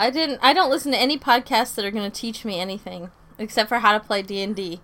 [0.00, 0.38] I didn't.
[0.42, 3.80] I don't listen to any podcasts that are going to teach me anything except for
[3.80, 4.80] how to play D and D.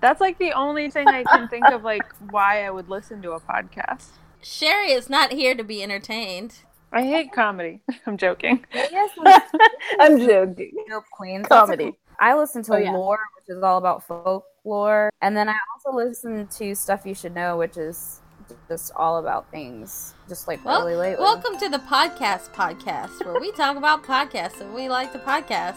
[0.00, 3.32] That's like the only thing I can think of, like why I would listen to
[3.32, 4.08] a podcast.
[4.42, 6.62] Sherry is not here to be entertained.
[6.92, 7.80] I hate comedy.
[8.06, 8.64] I'm joking.
[8.74, 9.10] Yes,
[10.00, 10.72] I'm joking.
[10.88, 11.46] Dope Queens.
[11.46, 11.96] Comedy.
[12.18, 12.90] I listen to Oh, yeah.
[12.92, 17.34] lore, which is all about folklore, and then I also listen to stuff you should
[17.34, 18.20] know, which is
[18.68, 21.22] just all about things, just like Well, really lately.
[21.24, 25.76] welcome to the podcast podcast where we talk about podcasts and we like to podcast.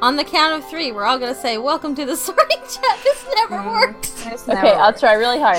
[0.00, 3.26] On the count of three, we're all gonna say, "Welcome to the sorting chat." This
[3.34, 3.70] never Mhm.
[3.72, 4.12] works.
[4.26, 5.58] It's Okay, never- I'll try really hard.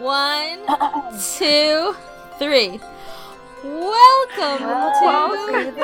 [0.00, 0.58] One,
[1.38, 1.94] two,
[2.40, 2.80] three.
[3.64, 5.80] Welcome, Welcome to to the,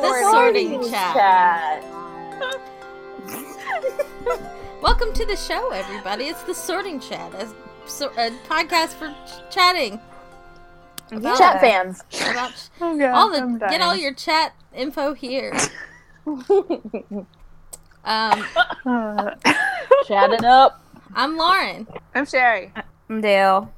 [0.00, 1.84] the sorting, sorting chat.
[4.82, 6.24] Welcome to the show, everybody.
[6.24, 10.00] It's the sorting chat, a, a podcast for ch- chatting.
[11.12, 11.36] Yeah.
[11.36, 12.02] Chat fans.
[12.32, 13.14] About Oh god.
[13.14, 15.56] all the get all your chat info here.
[18.06, 18.44] Um,
[18.84, 19.30] Uh,
[20.06, 20.84] Chatting up.
[21.14, 22.70] I'm Lauren, I'm Sherry.
[23.08, 23.72] I'm Dale.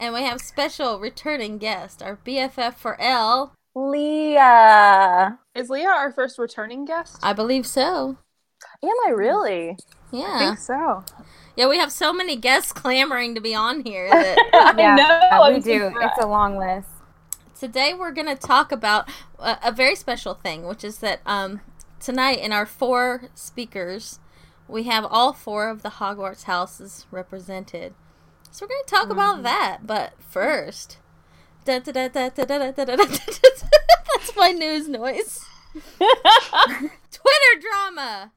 [0.00, 3.54] And we have special returning guest, our BFF for L.
[3.74, 5.38] Leah.
[5.54, 7.18] Is Leah our first returning guest?
[7.22, 8.16] I believe so.
[8.82, 9.76] Am I really?
[10.10, 10.26] Yeah.
[10.34, 11.04] I think so.
[11.56, 11.68] yeah.
[11.68, 15.48] We have so many guests clamoring to be on here that I know.
[15.50, 15.78] we I'm do.
[15.88, 16.12] surprised.
[16.16, 16.88] It's a long list.
[17.58, 21.60] today we're going to talk about a, a very special thing, which is that um,
[22.00, 24.18] tonight in our four speakers,
[24.66, 27.94] we have all four of the Hogwarts houses represented.
[28.50, 29.12] So we're going to talk mm-hmm.
[29.12, 30.98] about that, but first.
[31.64, 31.88] That's
[34.36, 35.44] my news noise.
[35.98, 38.32] Twitter drama.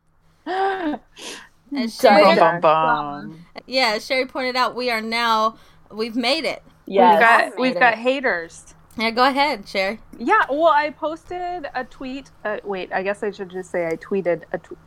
[0.45, 3.45] And Sherry, bum, bum, bum.
[3.65, 5.57] Yeah, Sherry pointed out we are now
[5.89, 6.61] we've made it.
[6.85, 8.75] Yeah, we've got we've got haters.
[8.97, 9.99] Yeah, go ahead, Sherry.
[10.17, 12.29] Yeah, well, I posted a tweet.
[12.43, 14.79] Uh, wait, I guess I should just say I tweeted a tweet.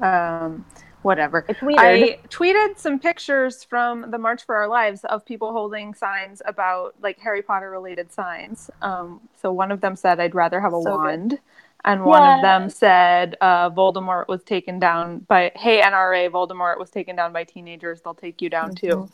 [0.00, 0.64] um,
[1.02, 1.44] whatever.
[1.48, 1.78] I tweeted.
[1.78, 6.94] I tweeted some pictures from the March for Our Lives of people holding signs about
[7.02, 8.70] like Harry Potter related signs.
[8.80, 11.04] Um, so one of them said, "I'd rather have a So good.
[11.04, 11.38] wand,"
[11.84, 16.90] and one of them said, uh, "Voldemort was taken down by Hey NRA, Voldemort was
[16.90, 18.00] taken down by teenagers.
[18.02, 19.08] They'll take you down too."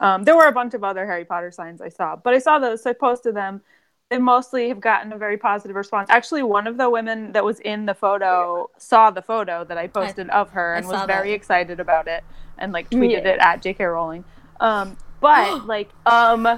[0.00, 2.58] Um, there were a bunch of other Harry Potter signs I saw, but I saw
[2.58, 3.62] those, so I posted them.
[4.10, 6.08] They mostly have gotten a very positive response.
[6.10, 9.86] Actually, one of the women that was in the photo saw the photo that I
[9.86, 11.06] posted of her and was that.
[11.06, 12.24] very excited about it
[12.56, 13.32] and like tweeted Yeah.
[13.32, 13.84] it at J.K.
[13.84, 14.24] Rowling.
[14.60, 16.48] Um, but like, um,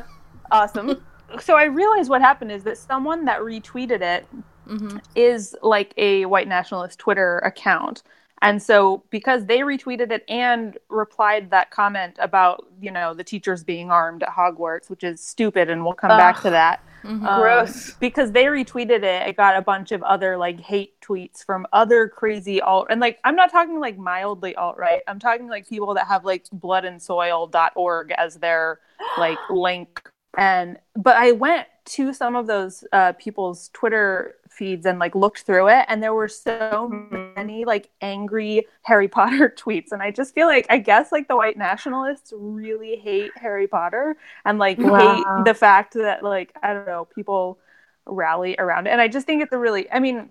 [0.53, 1.03] awesome.
[1.41, 4.27] so I realized what happened is that someone that retweeted it
[4.69, 8.05] hmm is like a white nationalist Twitter account.
[8.43, 13.65] And so because they retweeted it and replied that comment about, you know, the teachers
[13.65, 16.81] being armed at Hogwarts, which is stupid and we'll come back to that.
[17.03, 17.93] Hmm Um, Gross.
[18.01, 22.09] Because they retweeted it, it got a bunch of other like hate tweets from other
[22.09, 25.03] crazy alt and like I'm not talking like mildly alt right.
[25.07, 28.81] I'm talking like people that have like bloodandsoil.org as their
[29.19, 30.03] like link
[30.39, 35.43] and but I went to some of those uh, people's Twitter feeds and like looked
[35.43, 36.89] through it, and there were so
[37.37, 41.37] many like angry Harry Potter tweets, and I just feel like I guess like the
[41.37, 44.95] white nationalists really hate Harry Potter and like Wow.
[44.95, 47.59] hate the fact that like I don't know people
[48.07, 50.31] rally around it, and I just think it's a really I mean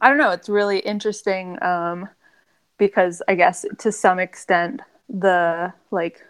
[0.00, 2.08] I don't know it's really interesting um,
[2.78, 6.24] because I guess to some extent the like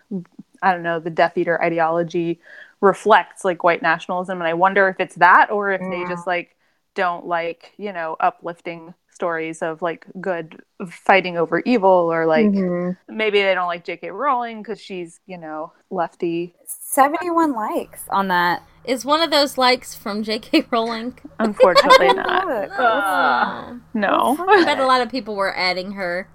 [0.63, 2.41] I don't know the Death Eater ideology
[2.83, 6.58] reflects like white nationalism and i wonder if it's that or if they just like
[6.98, 10.60] don't like you know uplifting stories of like good
[10.91, 12.97] fighting over evil or like Mhm.
[13.09, 18.62] maybe they don't like jk rowling because she's you know lefty 71 likes on that.
[18.84, 20.64] Is one of those likes from J.K.
[20.72, 21.19] Rowling?
[21.38, 22.70] unfortunately not don't know it.
[22.78, 23.80] Oh.
[23.94, 26.28] no I bet a lot of people were adding her.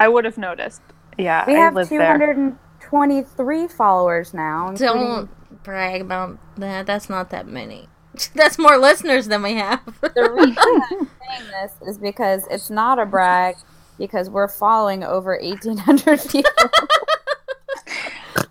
[0.00, 0.82] i would have noticed
[1.18, 4.70] yeah We i have live there 223 followers now.
[4.70, 6.86] including- Don't brag about that.
[6.86, 7.88] That's not that many.
[8.34, 9.80] That's more listeners than we have.
[10.00, 13.56] The reason I'm saying this is because it's not a brag
[13.98, 16.50] because we're following over 1,800 people.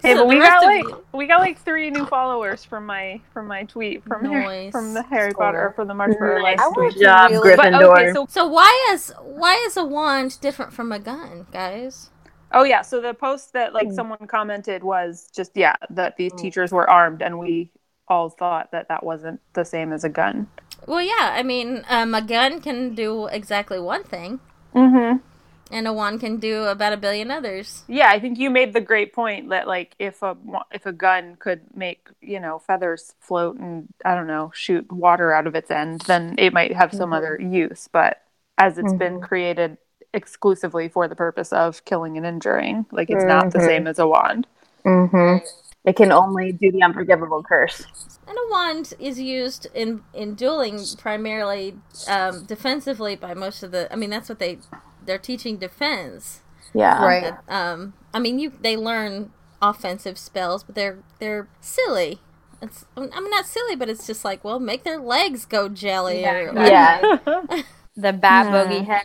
[0.02, 3.48] hey but we got like you- we got like three new followers from my from
[3.48, 4.72] my tweet from Har- Nice.
[4.72, 5.44] from the harry Cool.
[5.46, 6.58] potter or from the march for our Nice.
[6.58, 7.84] lives I want job, really- but Gryffindor.
[8.02, 12.10] okay so So why is why is a wand different from a gun, guys?
[12.52, 13.96] Oh yeah, so the post that like Mm.
[13.96, 16.38] someone commented was just yeah that these Mm.
[16.40, 17.70] teachers were armed and we
[18.10, 20.48] all thought that that wasn't the same as a gun.
[20.88, 21.34] Well, yeah.
[21.34, 24.40] I mean, um, a gun can do exactly one thing.
[24.74, 25.18] Mm-hmm.
[25.72, 27.84] And a wand can do about a billion others.
[27.88, 30.36] Yeah, I think you made the great point that like if a
[30.72, 35.32] if a gun could make you know feathers float and I don't know shoot water
[35.32, 37.18] out of its end, then it might have some Mhm.
[37.18, 37.88] other use.
[37.92, 38.20] But
[38.58, 39.28] as it's been Mhm.
[39.28, 39.78] created
[40.12, 43.66] exclusively for the purpose of killing and injuring, like it's not the Mhm.
[43.66, 44.48] same as a wand.
[45.86, 47.86] It can only do the unforgivable curse.
[48.28, 51.76] And a wand is used in in dueling primarily
[52.08, 53.92] um, defensively by most of the.
[53.92, 54.60] I mean, that's what they
[55.06, 56.42] they're teaching defense.
[56.74, 57.04] Yeah.
[57.04, 57.34] Right.
[57.48, 59.32] Um, I mean, you they learn
[59.62, 62.20] offensive spells, but they're they're silly.
[62.62, 66.26] It's I'm not silly, but it's just like well, make their legs go jelly.
[66.26, 67.02] Or, Yeah.
[67.26, 67.62] Yeah.
[67.96, 68.52] The bat Yeah.
[68.52, 69.04] bogey head,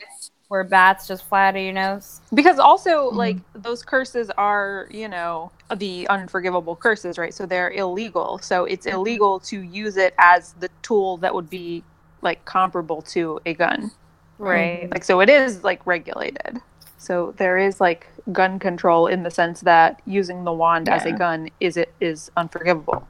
[0.48, 2.20] where bats just fly out of your nose.
[2.32, 3.16] Because also, mm-hmm.
[3.16, 7.32] like, those curses are, you know, the unforgivable curses, right?
[7.32, 8.38] So they're illegal.
[8.42, 8.96] So it's mm-hmm.
[8.96, 11.82] illegal to use it as the tool that would be,
[12.22, 13.90] like, comparable to a gun.
[14.38, 14.90] Right.
[14.90, 16.60] Like, so it is, like, regulated.
[16.98, 21.12] So there is, like, gun control in the sense that using the wand as a
[21.12, 23.06] gun is it is unforgivable.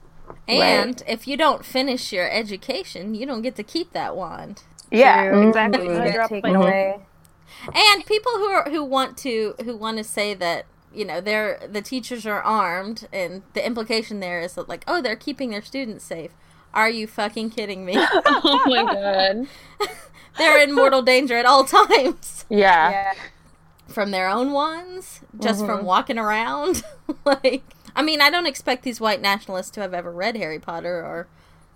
[0.46, 4.62] And if you don't finish your education, you don't get to keep that wand.
[4.90, 5.48] Yeah, True.
[5.48, 5.84] exactly.
[5.84, 7.00] You I get dropped taken my- away.
[7.74, 11.60] And people who are who want to who want to say that you know they're
[11.70, 15.62] the teachers are armed, and the implication there is that like oh they're keeping their
[15.62, 16.32] students safe.
[16.72, 17.94] Are you fucking kidding me?
[17.98, 19.46] oh my god.
[20.38, 22.90] they're in mortal danger at all times Yeah.
[22.90, 23.12] Yeah.
[23.86, 25.66] from their own ones, just Mhm.
[25.66, 26.82] from walking around.
[27.24, 27.62] like,
[27.94, 31.28] I mean, I don't expect these white nationalists to have ever read Harry Potter or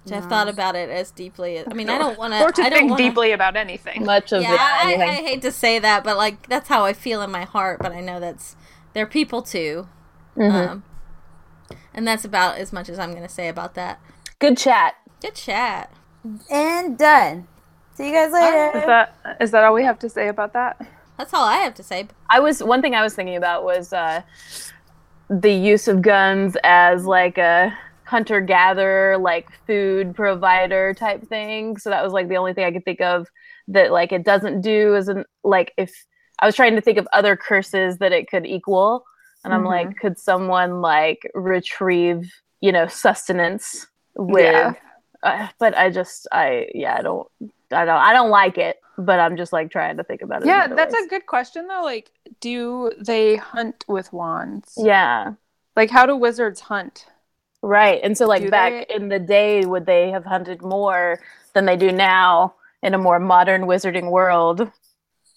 [0.07, 1.63] to have thought about it as deeply.
[1.67, 2.41] I mean, I don't want to.
[2.43, 4.05] or to I don't think wanna, deeply about anything.
[4.05, 4.99] Much of Yeah, it.
[5.01, 7.81] I, I hate to say that, but like that's how I feel in my heart.
[7.81, 8.57] But I know that's
[8.95, 9.89] they're people too,
[10.37, 10.69] Mhm.
[10.69, 10.85] um,
[11.93, 14.01] and that's about as much as I'm going to say about that.
[14.39, 14.95] Good chat.
[15.21, 15.93] Good chat.
[16.51, 17.49] And done.
[17.95, 18.79] See you guys later.
[18.79, 20.81] Is that is that all we have to say about that?
[21.19, 22.07] That's all I have to say.
[22.31, 24.23] I was one thing I was thinking about was uh,
[25.29, 27.77] the use of guns as like a
[28.09, 31.77] hunter gatherer, like food provider type thing.
[31.77, 33.29] So that was like the only thing I could think of
[33.69, 36.07] that like it doesn't do an like if
[36.39, 39.05] I was trying to think of other curses that it could equal,
[39.45, 44.45] and I'm like, could someone like retrieve you know sustenance with?
[44.45, 44.73] Yeah.
[45.23, 47.29] Uh, but I just I yeah I don't
[47.73, 48.77] I don't I don't like it.
[48.97, 50.49] But I'm just like trying to think about it.
[50.49, 51.05] Yeah, that's ways.
[51.05, 51.83] a good question though.
[51.85, 52.11] Like,
[52.41, 54.75] do they hunt with wands?
[54.77, 55.35] yeah.
[55.77, 57.07] Like, how do wizards hunt?
[57.63, 58.01] Right.
[58.03, 61.21] And so like Do back they- in the day would they have hunted more
[61.55, 64.71] than they do now in a more modern wizarding world?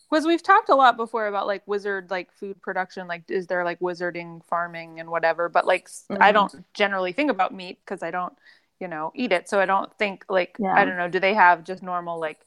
[0.10, 3.08] Because we've talked a lot before about like wizard like food production.
[3.08, 5.48] Like, is there like wizarding farming and whatever?
[5.50, 6.34] But like, s I mm-hmm.
[6.34, 8.34] don't generally think about meat because I don't,
[8.80, 9.48] you know, eat it.
[9.50, 10.74] So I don't think like Yeah.
[10.74, 11.08] I don't know.
[11.08, 12.40] Do they have just normal like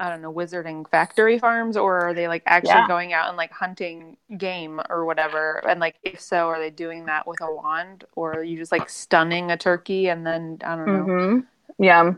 [0.00, 2.88] I don't know wizarding factory farms, or are they like actually Yeah.
[2.88, 5.62] going out and like hunting game or whatever?
[5.68, 8.72] And like, if so, are they doing that with a wand, or are you just
[8.72, 11.04] like stunning a turkey and then I don't know?
[11.04, 11.38] Mm-hmm.
[11.84, 12.12] Yeah.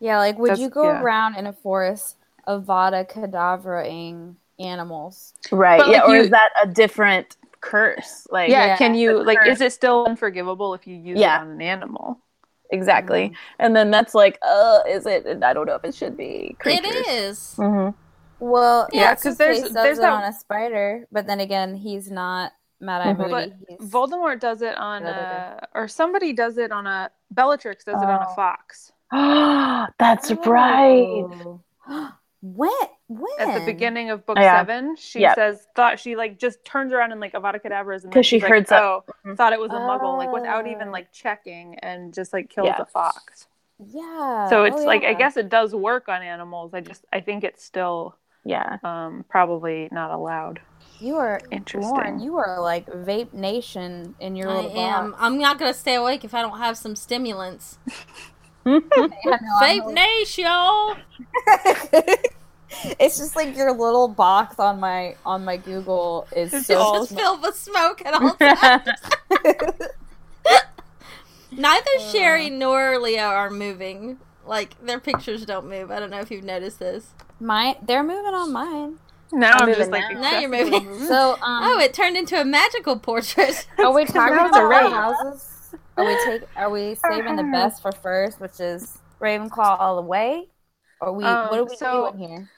[0.00, 1.00] Yeah, like would That's- you go yeah.
[1.02, 2.16] around in a forest
[2.46, 5.34] Avada Kedavraing animals?
[5.50, 5.78] Right.
[5.80, 6.00] But, yeah.
[6.02, 8.28] like, or you- is that a different curse?
[8.30, 9.38] Like Yeah, Yeah, can you like?
[9.38, 11.38] curse- Is it still unforgivable if you use Yeah.
[11.38, 12.20] it on an animal?
[12.70, 13.32] Exactly.
[13.58, 15.26] And then that's like, uh, is it?
[15.26, 16.56] And I don't know if it should be.
[16.58, 16.84] Creatures.
[16.86, 17.54] It is.
[17.58, 17.96] Mm-hmm.
[18.40, 21.40] Well, Yeah, yeah, 'cause because there's- does there's it that- on a spider, but then
[21.40, 23.18] again, he's not Mad Eye Mhm.
[23.18, 23.30] Moody.
[23.30, 28.00] But He's- Voldemort does it on a, or somebody does it on a Bellatrix does
[28.00, 28.34] it on a Oh.
[28.34, 28.92] fox
[29.98, 31.24] that's right.
[32.44, 32.46] Oh.
[32.54, 32.70] when?
[33.08, 33.40] When?
[33.40, 34.58] at the beginning of book Yeah.
[34.60, 34.96] seven.
[34.96, 35.34] She Yep.
[35.34, 38.36] says thought she like just turns around and like Avada Kedavras and 'Cause then she
[38.36, 39.36] she's like, heard some- oh Mhm.
[39.36, 40.70] thought it was a muggle like without Oh.
[40.70, 42.82] even like checking and just like killed Yeah.
[42.82, 43.48] a fox.
[43.78, 44.48] Yeah.
[44.48, 46.74] so oh, it's like I guess it does work on animals.
[46.74, 48.78] I just I think it's still Yeah.
[48.84, 50.60] um probably not allowed.
[51.00, 51.92] you are Interesting.
[51.94, 52.18] Lauren.
[52.20, 55.10] You are like vape nation in your I little am.
[55.12, 55.22] box.
[55.22, 57.78] I'm not going to stay awake if I don't have some stimulants.
[58.66, 58.80] I
[59.62, 61.04] Vape Nation.
[63.00, 67.02] it's just like your little box on my on my Google is It's so all-
[67.02, 69.80] It's filled with smoke at all times.
[71.50, 74.18] Neither Sherry nor Leah are moving.
[74.46, 75.90] Like their pictures don't move.
[75.90, 77.08] I don't know if you've noticed this.
[77.40, 78.98] My They're moving on mine.
[79.32, 80.20] Now I'm I'm, just like now.
[80.20, 80.86] Now you're moving.
[80.86, 81.06] moving.
[81.06, 83.66] So um, Oh, it turned into a magical portrait.
[83.78, 84.84] are we talking now it's about raid.
[84.84, 85.57] our houses?
[85.98, 86.42] Are we take?
[86.56, 90.48] Are we saving the best for first, which is Ravenclaw all the way?
[91.00, 91.24] Or we?
[91.24, 92.50] Um, what are we so- doing here?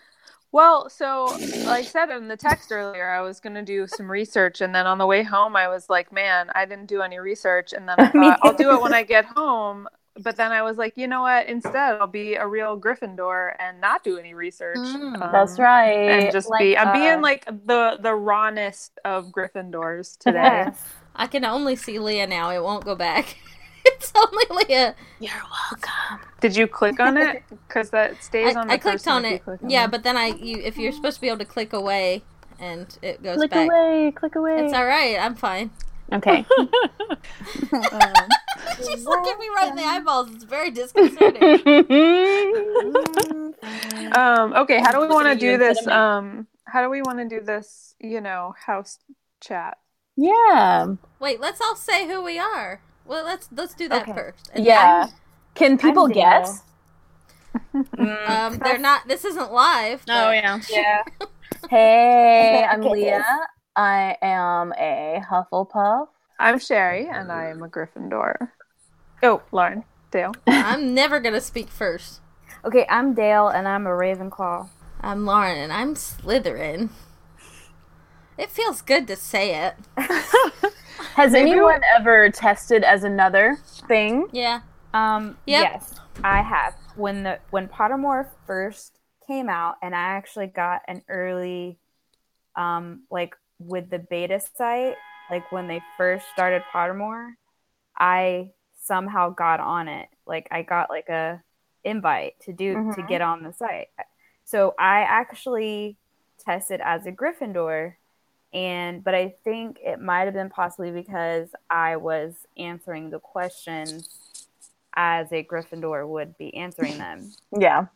[0.52, 1.26] Well, so
[1.64, 4.74] like I said in the text earlier, I was going to do some research, and
[4.74, 7.88] then on the way home, I was like, "Man, I didn't do any research." And
[7.88, 9.88] then I thought, "I'll do it when I get home."
[10.22, 11.46] but then I was like, you know what?
[11.46, 14.76] Instead, I'll be a real Gryffindor and not do any research.
[14.76, 15.20] Mm.
[15.20, 16.10] Um, That's right.
[16.10, 16.76] And just Like, be.
[16.76, 20.68] I'm uh, being like the the rawness of Gryffindors today.
[21.20, 22.48] I can only see Leah now.
[22.50, 23.36] It won't go back.
[23.84, 24.94] it's only Leah.
[25.20, 25.30] You're
[25.70, 26.26] welcome.
[26.40, 27.42] Did you click on it?
[27.68, 28.66] Because that stays I, on.
[28.68, 29.42] The I clicked on it.
[29.46, 29.90] on Yeah, it.
[29.92, 32.22] but then I, you, if you're supposed to be able to click away,
[32.58, 33.68] and it goes Click back.
[33.68, 34.64] Click away, click away.
[34.64, 35.18] It's all right.
[35.20, 35.70] I'm fine.
[36.12, 36.44] Okay.
[37.72, 37.88] Um,
[38.78, 40.30] She's looking me right in the eyeballs.
[40.34, 41.42] It's very disconcerting.
[44.16, 45.78] um, okay, how do we want to Listen to you do this?
[45.78, 46.30] instead of me.
[46.38, 47.94] Um, how do we want to do this?
[48.00, 48.98] You know, house
[49.40, 49.76] chat.
[50.16, 50.94] Yeah.
[51.18, 52.80] Wait, let's all say who we are.
[53.04, 54.12] Well, let's let's do that Okay.
[54.14, 54.50] first.
[54.54, 55.08] And Yeah.
[55.54, 56.14] Can people I'm Dale.
[56.14, 56.62] guess?
[57.74, 59.08] Um, they're not.
[59.08, 60.02] This isn't live.
[60.08, 60.60] Oh, yeah.
[60.70, 61.02] yeah.
[61.68, 63.24] Hey, I'm Leah.
[63.76, 66.06] I am a Hufflepuff.
[66.38, 68.34] I'm Sherry, and I am a Gryffindor.
[69.22, 70.32] Oh, Lauren, Dale.
[70.46, 72.20] I'm never gonna speak first.
[72.64, 72.86] okay.
[72.88, 74.68] I'm Dale, and I'm a Ravenclaw.
[75.00, 76.90] I'm Lauren, and I'm Slytherin.
[78.40, 79.74] It feels good to say it.
[81.14, 84.28] Has anyone ever tested as another thing?
[84.32, 84.60] Yeah.
[84.94, 85.72] Um, Yep.
[85.72, 86.74] yes, I have.
[86.96, 91.76] When the when Pottermore first came out, and I actually got an early,
[92.56, 94.96] um, like with the beta site,
[95.30, 97.32] like when they first started Pottermore,
[97.98, 100.08] I somehow got on it.
[100.26, 101.42] Like I got like a
[101.84, 103.08] invite to do to Mhm.
[103.08, 103.88] get on the site.
[104.46, 105.98] So I actually
[106.38, 107.96] tested as a Gryffindor
[108.52, 114.46] and but I think it might have been possibly because I was answering the questions
[114.94, 117.32] as a Gryffindor would be answering them.
[117.56, 117.86] Yeah.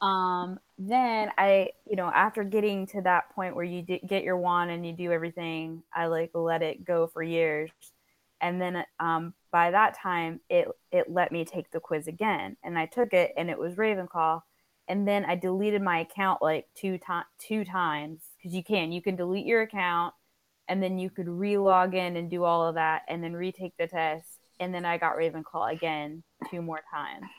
[0.00, 4.36] Um, then I, you know, after getting to that point where you d- get your
[4.36, 7.70] wand and you do everything, I like let it go for years,
[8.40, 12.78] and then um, by that time, it it let me take the quiz again, and
[12.78, 14.42] I took it, and it was Ravenclaw,
[14.88, 19.02] and then I deleted my account like two times, two times because you can, you
[19.02, 20.14] can delete your account,
[20.68, 23.88] and then you could re-log in and do all of that, and then retake the
[23.88, 27.30] test, and then I got Ravenclaw again two more times.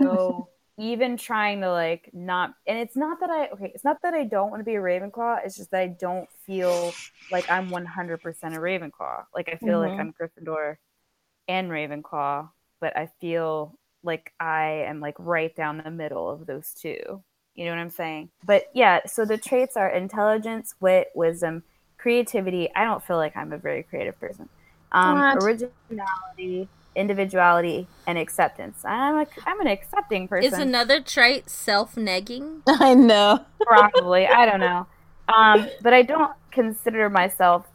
[0.00, 4.14] So even trying to like not and it's not that I okay, it's not that
[4.14, 6.98] I don't want to be a Ravenclaw, it's just that I don't feel
[7.30, 9.24] like I'm 100% a Ravenclaw.
[9.34, 9.80] Like I feel Mhm.
[9.80, 10.76] like I'm Gryffindor
[11.48, 16.72] and Ravenclaw, but I feel like I am like right down the middle of those
[16.74, 17.24] two.
[17.60, 18.30] You know what I'm saying?
[18.42, 21.62] But yeah, so the traits are intelligence, wit, wisdom,
[21.98, 22.70] creativity.
[22.74, 24.48] I don't feel like I'm a very creative person.
[24.92, 28.82] Um, originality, individuality, and acceptance.
[28.82, 30.54] I'm a I'm an accepting person.
[30.54, 32.62] Is another trait self-negging?
[32.66, 33.44] I know.
[33.60, 34.86] probably i don't know
[35.28, 37.66] um but i don't consider myself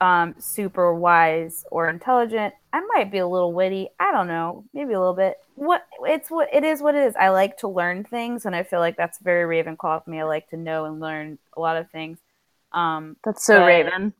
[0.00, 2.54] um super wise or intelligent.
[2.72, 3.88] I might be a little witty.
[3.98, 4.64] I don't know.
[4.72, 5.36] Maybe a little bit.
[5.56, 7.14] What it's what it is what it is.
[7.16, 10.20] I like to learn things and i feel like that's very ravenclaw of me.
[10.20, 12.18] I like to know and learn a lot of things.
[12.72, 14.14] Um That's so But- Raven.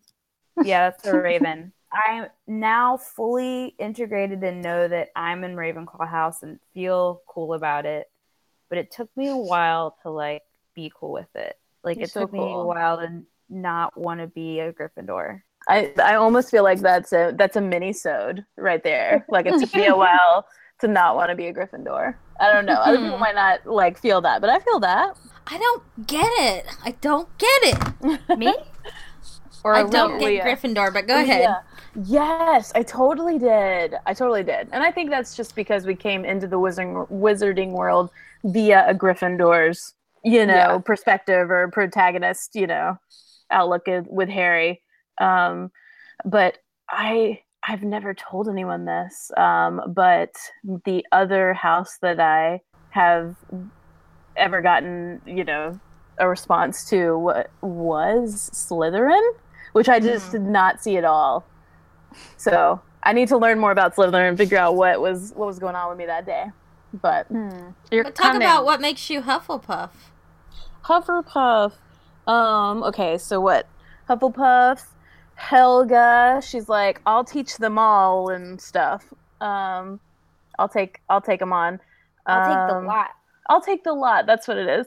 [0.64, 1.72] yeah that's a raven.
[1.92, 7.86] I'm now fully integrated and know that i'm in ravenclaw house and feel cool about
[7.86, 8.10] it.
[8.68, 10.42] But it took me a while to like
[10.74, 11.58] be cool with it.
[11.82, 15.42] Like You're it so took me a while to not want to be a gryffindor
[15.68, 19.24] I I almost feel like that's a that's a mini sode right there.
[19.30, 20.46] Like it took me a while
[20.80, 22.14] to not want to be a Gryffindor.
[22.40, 22.74] I don't know.
[22.74, 23.20] Other people hmm.
[23.20, 25.16] might not like feel that, but I feel that.
[25.46, 26.66] I don't get it.
[26.84, 28.38] I don't get it.
[28.38, 28.54] me
[29.64, 30.44] or I don't get Leah.
[30.44, 31.42] Gryffindor, but go ahead.
[31.42, 31.60] Yeah.
[32.04, 33.94] Yes, I totally did.
[34.06, 34.68] I totally did.
[34.72, 38.10] And I think that's just because we came into the wizarding wizarding world
[38.44, 40.78] via a Gryffindor's, you know, Yeah.
[40.78, 42.98] perspective or protagonist, you know,
[43.50, 44.82] outlook with Harry.
[45.18, 45.70] Um,
[46.24, 49.30] but I I've never told anyone this.
[49.36, 50.34] Um, but
[50.86, 53.36] the other house that I have
[54.36, 55.78] ever gotten, you know,
[56.18, 59.20] a response to wa- was Slytherin,
[59.72, 61.44] which I just did not see at all.
[62.36, 65.58] So I need to learn more about Slytherin and figure out what was what was
[65.58, 66.46] going on with me that day.
[67.02, 68.42] But You're But talk cunning.
[68.42, 69.90] about what makes you Hufflepuff.
[70.84, 71.72] Hufflepuff.
[72.26, 72.82] Um.
[72.84, 73.18] Okay.
[73.18, 73.68] So what?
[74.08, 74.82] Hufflepuff.
[75.40, 76.40] Helga.
[76.44, 79.12] She's like, I'll teach them all and stuff.
[79.40, 80.00] Um.
[80.58, 81.00] I'll take.
[81.08, 81.80] I'll take them on.
[82.26, 83.08] i'll take the Um, lot
[83.48, 84.26] I'll take the lot.
[84.26, 84.86] That's what it is.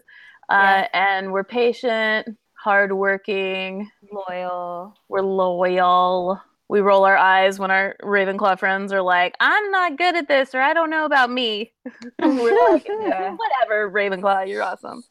[0.50, 0.88] Yeah.
[0.94, 3.90] Uh, and we're patient, hardworking.
[4.12, 6.40] loyal We're loyal.
[6.70, 10.54] We roll our eyes when our Ravenclaw friends are like, "I'm not good at this,"
[10.56, 11.72] or "I don't know about me."
[12.22, 13.36] we're like, Yeah.
[13.36, 15.04] "Whatever, Ravenclaw, you're awesome."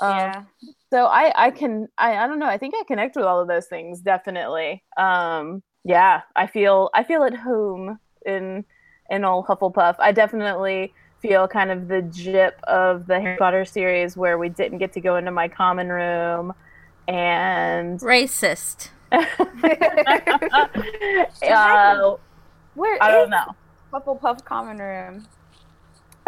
[0.00, 0.44] Um, yeah
[0.90, 2.46] so I I can I I don't know.
[2.46, 4.82] I think I connect with all of those things definitely.
[4.96, 8.64] Um yeah, I feel I feel at home in
[9.10, 9.96] in old Hufflepuff.
[9.98, 14.78] I definitely feel kind of the jip of the Harry Potter series where we didn't
[14.78, 16.52] get to go into my common room
[17.06, 18.90] and Racist.
[19.12, 19.26] uh,
[22.74, 23.54] Where I don't know.
[23.92, 25.26] Hufflepuff common room?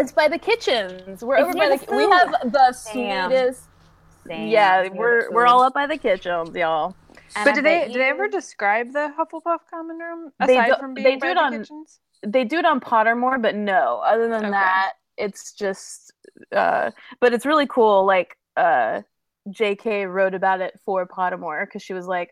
[0.00, 1.22] It's by the kitchens.
[1.22, 1.96] We're It's over by the the.
[1.96, 3.30] We have the Damn.
[3.30, 3.64] sweetest.
[4.26, 6.94] Damn, Yeah, it's near we're we're all up by the kitchens, y'all.
[7.36, 10.56] And but I did they bet did they ever describe the Hufflepuff common room They
[10.58, 12.00] aside do- from they being do by it the on- kitchens?
[12.26, 14.02] They do it on Pottermore, but no.
[14.04, 14.50] Other than Okay.
[14.50, 16.12] that, it's just.
[16.52, 16.90] Uh,
[17.20, 18.04] but it's really cool.
[18.04, 19.02] Like, uh,
[19.50, 20.04] J.K.
[20.06, 22.30] wrote about it for Pottermore because she was like,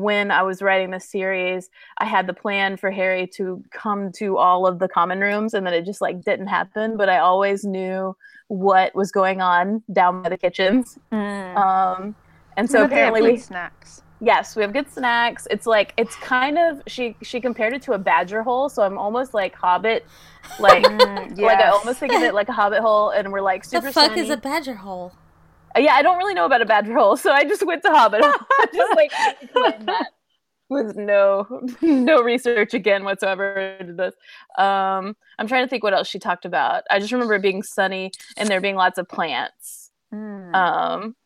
[0.00, 4.36] when I was writing the series, I had the plan for Harry to come to
[4.38, 6.96] all of the common rooms, and then it just like didn't happen.
[6.96, 8.16] But I always knew
[8.48, 10.98] what was going on down by the kitchens.
[11.12, 12.14] Um,
[12.56, 14.02] and so But apparently we snacks.
[14.20, 15.46] yes we have good snacks.
[15.50, 18.98] It's like it's kind of she she compared it to a badger hole, so I'm
[18.98, 20.04] almost like Hobbit,
[20.60, 20.84] like.
[20.84, 23.78] Mm, Like I almost think of it like a hobbit hole, and we're like super.
[23.78, 24.20] What the fuck sunny.
[24.20, 25.12] is a badger hole?
[25.76, 28.22] Yeah, I don't really know about a badger hole, so I just went to hobbit
[28.74, 29.12] just like
[30.68, 31.46] with no
[31.82, 34.14] no research again whatsoever into this.
[34.56, 36.84] Um, I'm trying to think what else she talked about.
[36.90, 39.90] I just remember it being sunny and there being lots of plants.
[40.12, 40.54] Mm.
[40.54, 41.16] Um,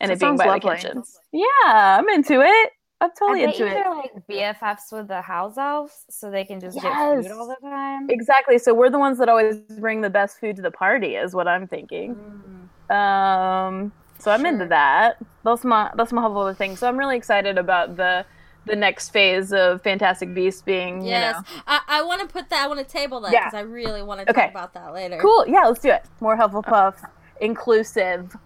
[0.00, 0.60] and That it being by lovely.
[0.70, 1.18] the kitchens.
[1.32, 2.70] Yeah, I'm into it.
[3.00, 3.70] I'm totally into it.
[3.70, 7.56] they're like BFFs with the house elves, so they can just get food all the
[7.62, 8.10] time.
[8.10, 8.58] Exactly.
[8.58, 11.46] So we're the ones that always bring the best food to the party, is what
[11.46, 12.16] I'm thinking.
[12.16, 12.67] Mm.
[12.90, 15.16] Um, so I'm into that.
[15.44, 16.76] That's my that's my whole other thing.
[16.76, 18.24] So I'm really excited about the
[18.66, 22.50] the next phase of Fantastic Beasts being Yes, you know I, I want to put
[22.50, 22.64] that.
[22.64, 23.44] I want to table that Yeah.
[23.44, 24.42] because I really want to Okay.
[24.42, 25.18] talk about that later.
[25.20, 25.46] cool.
[25.46, 26.04] Yeah, let's do it.
[26.20, 26.96] More Hufflepuff,
[27.40, 28.36] inclusive.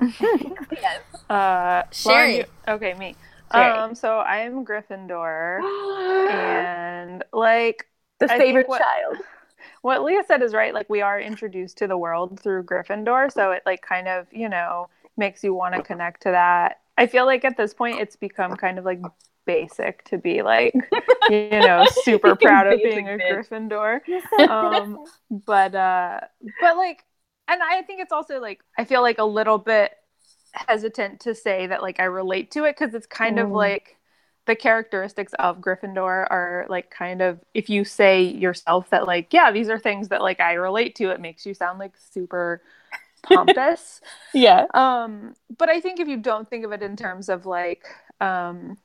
[0.00, 1.00] yes.
[1.28, 2.32] Uh, Sherry.
[2.36, 3.14] Lauren, okay, me.
[3.52, 3.70] Sherry.
[3.72, 5.60] Um, so I am Gryffindor,
[6.30, 7.86] and like
[8.20, 9.16] the favorite what- child.
[9.82, 10.74] What Leah said is right.
[10.74, 14.48] Like we are introduced to the world through Gryffindor, so it like kind of you
[14.48, 16.80] know makes you want to connect to that.
[16.96, 19.00] I feel like at this point it's become kind of like
[19.46, 20.74] basic to be like
[21.28, 23.46] you know super proud of being a bitch.
[23.48, 24.00] Gryffindor.
[24.46, 26.20] Um, but uh,
[26.60, 27.04] but like,
[27.48, 29.92] and I think it's also like I feel like a little bit
[30.52, 33.52] hesitant to say that like I relate to it because it's kind of Mm.
[33.52, 33.97] like
[34.48, 39.52] the characteristics of Gryffindor are like kind of if you say yourself that like yeah
[39.52, 42.62] these are things that like I relate to it makes you sound like super
[43.22, 44.00] pompous.
[44.32, 44.64] Yeah.
[44.72, 47.84] um but I think if you don't think of it in terms of like
[48.22, 48.78] um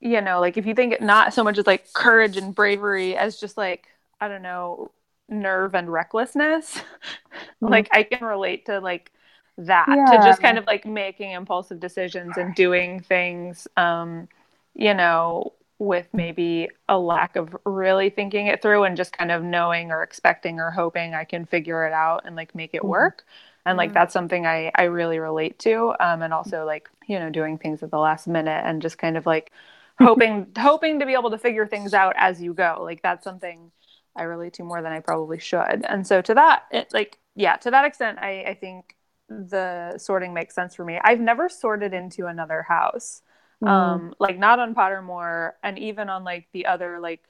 [0.00, 3.14] you know like if you think it not so much as like courage and bravery
[3.14, 3.88] as just like
[4.22, 4.90] I don't know
[5.28, 6.80] nerve and recklessness
[7.60, 9.12] like I can relate to like
[9.58, 14.28] that to just kind of like making impulsive decisions and doing things um
[14.74, 19.42] you know with maybe a lack of really thinking it through and just kind of
[19.42, 22.86] knowing or expecting or hoping I can figure it out and like make it Mhm.
[22.86, 23.24] work
[23.66, 23.94] and like Mhm.
[23.94, 27.82] that's something I I really relate to um and also like you know doing things
[27.82, 29.52] at the last minute and just kind of like
[30.00, 33.70] hoping hoping to be able to figure things out as you go like that's something
[34.16, 35.84] I relate to more than I probably should.
[35.88, 38.96] And so to that, it, like, yeah, to that extent, I, I think
[39.28, 40.98] the sorting makes sense for me.
[41.02, 43.22] I've never sorted into another house,
[43.62, 43.68] Mm.
[43.68, 47.22] um, like not on Pottermore, and even on like the other like,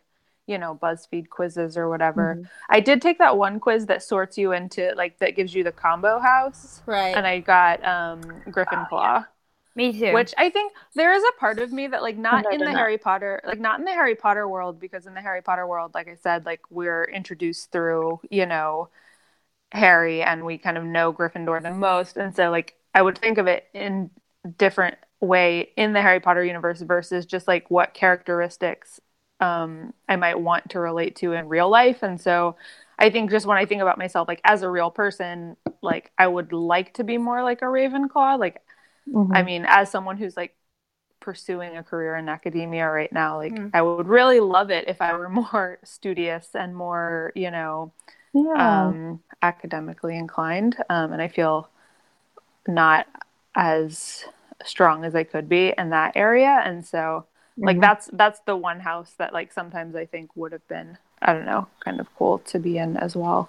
[0.46, 2.36] you know, BuzzFeed quizzes or whatever.
[2.40, 2.48] Mhm.
[2.68, 5.72] I did take that one quiz that sorts you into like that gives you the
[5.72, 7.16] combo house, Right.
[7.16, 9.24] and I got um, Griffin Claw.
[9.76, 10.12] Me too.
[10.12, 12.74] Which I think there is a part of me that like not in the that.
[12.76, 15.94] Harry Potter like not in the Harry Potter world because in the Harry Potter world
[15.94, 18.88] like I said like we're introduced through you know
[19.72, 23.38] Harry and we kind of know Gryffindor the most and so like I would think
[23.38, 24.10] of it in
[24.58, 29.00] different way in the Harry Potter universe versus just like what characteristics
[29.40, 32.56] um I might want to relate to in real life and so
[32.98, 36.26] I think just when I think about myself like as a real person like I
[36.26, 38.62] would like to be more like a Ravenclaw like
[39.06, 39.34] Mhm.
[39.34, 40.56] I mean, as someone who's like
[41.20, 43.72] pursuing a career in academia right now, like Mm.
[43.74, 47.92] I would really love it if I were more studious and more, you know,
[48.32, 48.94] yeah.
[48.94, 50.76] um, academically inclined.
[50.90, 51.70] Um, and I feel
[52.68, 53.06] not
[53.54, 54.24] as
[54.64, 56.60] strong as I could be in that area.
[56.64, 57.80] And so, like, Mhm.
[57.80, 61.46] that's that's the one house that like sometimes I think would have been, I don't
[61.46, 63.48] know, kind of cool to be in as well.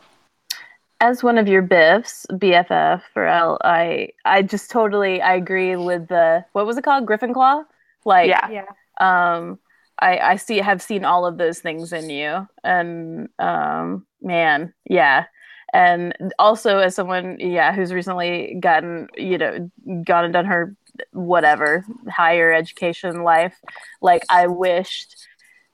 [0.99, 6.07] as one of your biffs, BFF or L, I I just totally I agree with
[6.09, 7.63] the what was it called Griffin Claw?
[8.05, 8.49] Like Yeah.
[8.49, 8.65] yeah.
[8.99, 9.57] um
[9.99, 15.25] I I see have seen all of those things in you and um man yeah
[15.73, 19.71] and also as someone yeah who's recently gotten you know
[20.03, 20.75] gone and done her
[21.11, 23.55] whatever higher education life
[24.01, 25.15] like I wished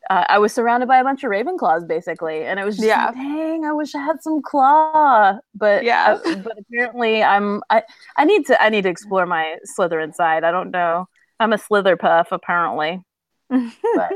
[0.10, 3.08] uh, I was surrounded by a bunch of Ravenclaws basically, and it was just Yeah.
[3.08, 5.38] like, dang, I wish I had some claw.
[5.54, 6.18] But Yeah.
[6.26, 7.84] uh, but apparently I'm I
[8.16, 10.46] I need to I need to explore my Slytherin side.
[10.46, 11.10] I don't know.
[11.42, 13.02] I'm a Slytherpuff apparently.
[13.50, 14.14] But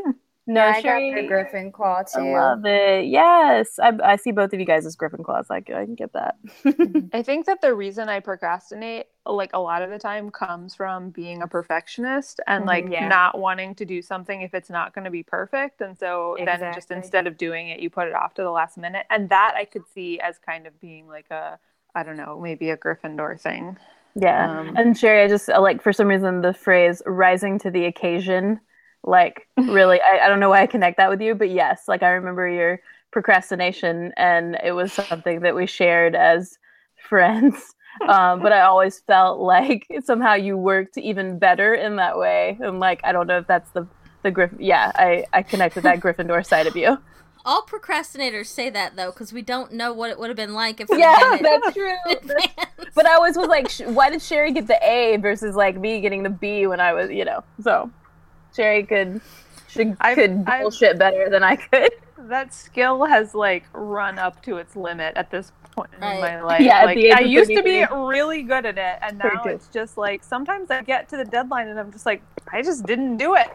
[0.53, 2.19] no, Yeah, I got Sherry, the Griffin Claw too.
[2.19, 3.05] I love it.
[3.07, 5.45] Yes, I, I see both of you guys as Gryffindors.
[5.49, 6.35] I, Like I can get that.
[7.13, 11.09] I think that the reason I procrastinate, like a lot of the time, comes from
[11.11, 13.07] being a perfectionist and like Yeah.
[13.07, 15.81] not wanting to do something if it's not going to be perfect.
[15.81, 18.77] And so then just instead of doing it, you put it off to the last
[18.77, 19.05] minute.
[19.09, 21.59] And that I could see as kind of being like a,
[21.95, 23.77] I don't know, maybe a Gryffindor thing.
[24.15, 24.59] Yeah.
[24.59, 27.85] Um, and Sherry, I just uh, like for some reason the phrase "rising to the
[27.85, 28.59] occasion,"
[29.03, 32.03] like really, I, I don't know why I connect that with you, but yes, like
[32.03, 32.79] I remember your
[33.11, 36.57] procrastination, and it was something that we shared as
[37.09, 37.75] friends.
[38.07, 42.79] Um, but I always felt like somehow you worked even better in that way, and
[42.79, 43.87] like I don't know if that's the
[44.23, 44.51] the Griff.
[44.59, 46.97] Yeah, I I connected that Gryffindor side of you.
[47.43, 50.79] All procrastinators say that though, because we don't know what it would have been like
[50.79, 51.95] if we Yeah, that's true.
[52.23, 52.53] That's.
[52.93, 56.01] But I always was like, sh- why did Sherry get the A versus like me
[56.01, 57.43] getting the B when I was, you know?
[57.63, 57.89] So
[58.55, 59.21] Sherry could
[59.67, 61.91] she I've- could I've- bullshit better than I could.
[62.29, 66.15] that skill has like run up to its limit at this point Right.
[66.15, 66.61] in my life.
[66.61, 70.23] Yeah, like, I used to be really good at it, and now it's just like
[70.23, 73.49] sometimes I get to the deadline and I'm just like, I just didn't do it.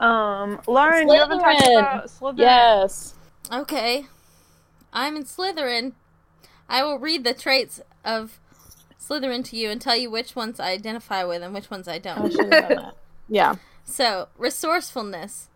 [0.00, 2.38] Um, Lauren, you haven't talked about Slytherin.
[2.38, 3.14] Yes.
[3.52, 4.06] Okay.
[4.92, 5.92] I'm in Slytherin.
[6.68, 8.38] I will read the traits of
[9.00, 11.98] Slytherin to you and tell you which ones I identify with and which ones I
[11.98, 12.34] don't.
[13.28, 13.54] yeah.
[13.86, 15.48] So, resourcefulness.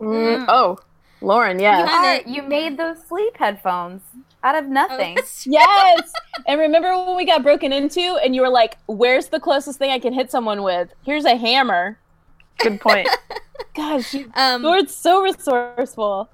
[0.00, 0.78] Mm, Oh,
[1.20, 1.88] Lauren, You yes.
[1.92, 4.02] Art, you made those sleep headphones
[4.42, 5.16] out of nothing.
[5.18, 6.12] Oh, yes.
[6.46, 9.90] And remember when we got broken into and you were like, "Where's the closest thing
[9.90, 10.92] I can hit someone with?
[11.04, 11.98] Here's a hammer."
[12.58, 13.08] Good point.
[13.76, 16.30] Gosh, you, um, Lord's so resourceful.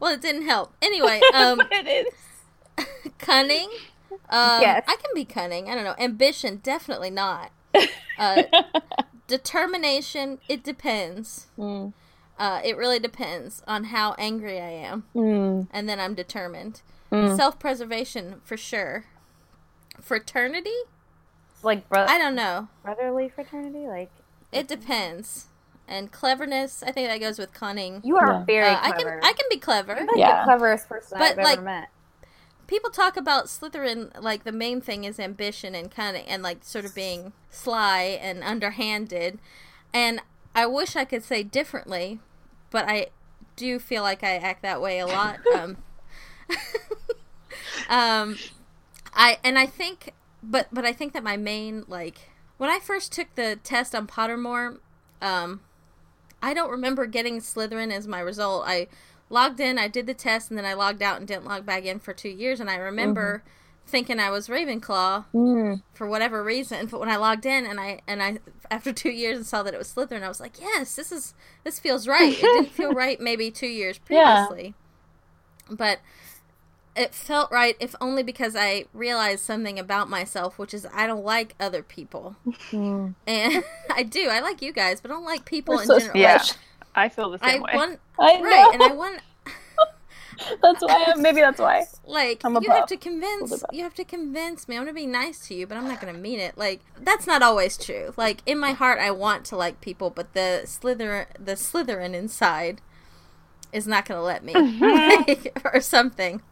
[0.00, 0.72] well, it didn't help.
[0.82, 2.84] Anyway, um, it is.
[3.18, 3.68] cunning.
[4.30, 4.84] Um, Yes.
[4.88, 5.68] I can be cunning.
[5.68, 5.94] I don't know.
[5.98, 7.50] Ambition, definitely not.
[8.18, 8.42] Uh,
[9.26, 11.46] determination, it depends.
[11.58, 11.92] Mm,
[12.38, 16.82] Uh, it really depends on how angry I am, mm, and then I'm determined.
[17.10, 17.34] mm.
[17.36, 19.04] Self preservation, for sure.
[20.00, 20.74] Fraternity?
[21.62, 22.68] like bro- I don't know.
[22.84, 23.86] brotherly fraternity.
[23.88, 24.10] Like
[24.52, 25.46] It depends.
[25.88, 28.00] And cleverness, I think that goes with cunning.
[28.04, 28.44] you are Yeah.
[28.44, 29.20] very Uh, I clever.
[29.20, 29.94] can I can be clever.
[29.96, 30.40] You're like Yeah.
[30.40, 31.88] the cleverest person But, I've like, ever met.
[32.66, 36.64] People talk about Slytherin like the main thing is ambition and kind of and like
[36.64, 39.38] sort of being sly and underhanded.
[39.92, 40.20] And
[40.54, 42.18] I wish I could say differently,
[42.70, 43.08] but I
[43.54, 45.40] do feel like I act that way a lot.
[45.54, 45.76] Um,
[47.88, 48.36] um,
[49.12, 53.12] I and I think, but but I think that my main like when I first
[53.12, 54.78] took the test on Pottermore,
[55.20, 55.60] um,
[56.42, 58.64] I don't remember getting Slytherin as my result.
[58.66, 58.88] I
[59.28, 61.84] logged in, I did the test, and then I logged out and didn't log back
[61.84, 62.60] in for two years.
[62.60, 63.42] And I remember
[63.86, 65.82] thinking I was Ravenclaw Mm.
[65.94, 66.86] for whatever reason.
[66.86, 68.38] But when I logged in and I and I
[68.70, 71.34] after two years and saw that it was Slytherin, I was like, yes, this is
[71.64, 72.32] this feels right.
[72.32, 74.46] It didn't feel right maybe two years Yeah.
[74.46, 74.74] previously,
[75.70, 76.00] but
[76.96, 81.24] it felt right if only because I realized something about myself, which is I don't
[81.24, 82.36] like other people,
[82.72, 83.14] Mm.
[83.26, 84.28] and I do.
[84.28, 86.18] I like you guys, but I don't like people We're in so general.
[86.18, 86.38] Yeah.
[86.38, 86.56] special.
[86.96, 87.72] I feel the I same way.
[87.74, 89.20] want I right, and I want
[90.62, 91.14] That's why.
[91.16, 91.86] Maybe that's why.
[92.04, 94.76] like I'm a you have to convince you have to convince me.
[94.76, 96.58] I'm gonna be nice to you but i'm not gonna mean it.
[96.58, 98.12] Like that's not always true.
[98.16, 102.80] Like in my heart i want to like people but the slither the slytherin inside
[103.72, 104.54] is not gonna let me.
[104.54, 105.28] Mm-hmm.
[105.28, 106.42] Like, or something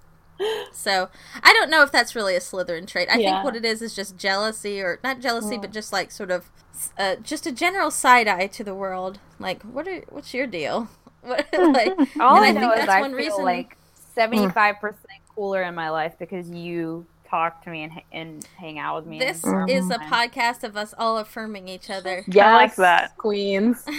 [0.72, 1.08] so
[1.42, 3.34] i don't know if that's really a slytherin trait i Yeah.
[3.34, 6.50] think what it is is just jealousy or not jealousy but just like sort of
[6.98, 10.88] uh, just a general side eye to the world like what are what's your deal
[11.22, 13.76] what like All I, I know is that's I one feel reason- like
[14.14, 18.78] seventy five percent cooler in my life because you talk to me and, and hang
[18.78, 19.18] out with me.
[19.18, 22.22] This and- is a podcast of us all affirming each other.
[22.28, 23.16] Yes, like that.
[23.16, 23.84] queens.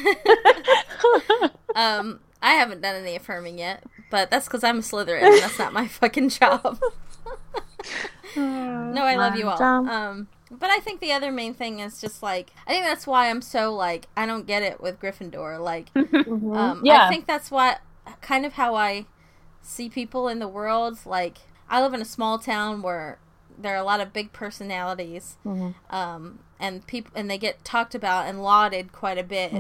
[1.76, 5.22] Um, I haven't done any affirming yet, but that's because I'm a Slytherin.
[5.24, 6.80] and That's not my fucking job.
[8.36, 9.58] no, I love you all.
[9.90, 13.30] Um, but I think the other main thing is just like I think that's why
[13.30, 15.60] I'm so like I don't get it with Gryffindor.
[15.60, 17.06] Like, um, Yeah.
[17.06, 17.82] I think that's what
[18.22, 19.06] kind of how I
[19.62, 21.00] see people in the world.
[21.06, 23.18] Like, I live in a small town where
[23.58, 25.38] there are a lot of big personalities,
[25.90, 29.52] um, and people and they get talked about and lauded quite a bit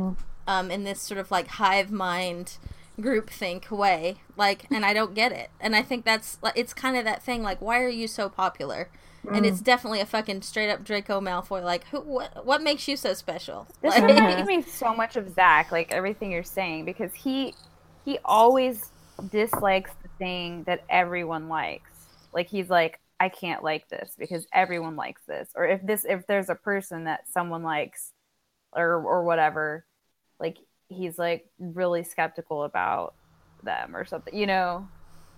[0.47, 2.57] um, in this sort of like hive mind
[2.99, 6.95] groupthink way like and i don't get it and i think that's like it's kind
[6.95, 8.89] of that thing like why are you so popular
[9.33, 12.95] and it's definitely a fucking straight up draco malfoy like who what, what makes you
[12.95, 17.11] so special This Like- reminds me so much of Zach, like everything you're saying, because
[17.13, 17.53] he
[18.05, 18.91] he always
[19.31, 21.89] dislikes the thing that everyone likes.
[22.33, 25.49] Like he's like, I can't like this because everyone likes this.
[25.55, 28.11] Or if this if there's a person that someone likes
[28.73, 29.85] or or whatever,
[30.39, 30.57] like
[30.89, 33.13] he's like really skeptical about
[33.63, 34.87] them or something, you know.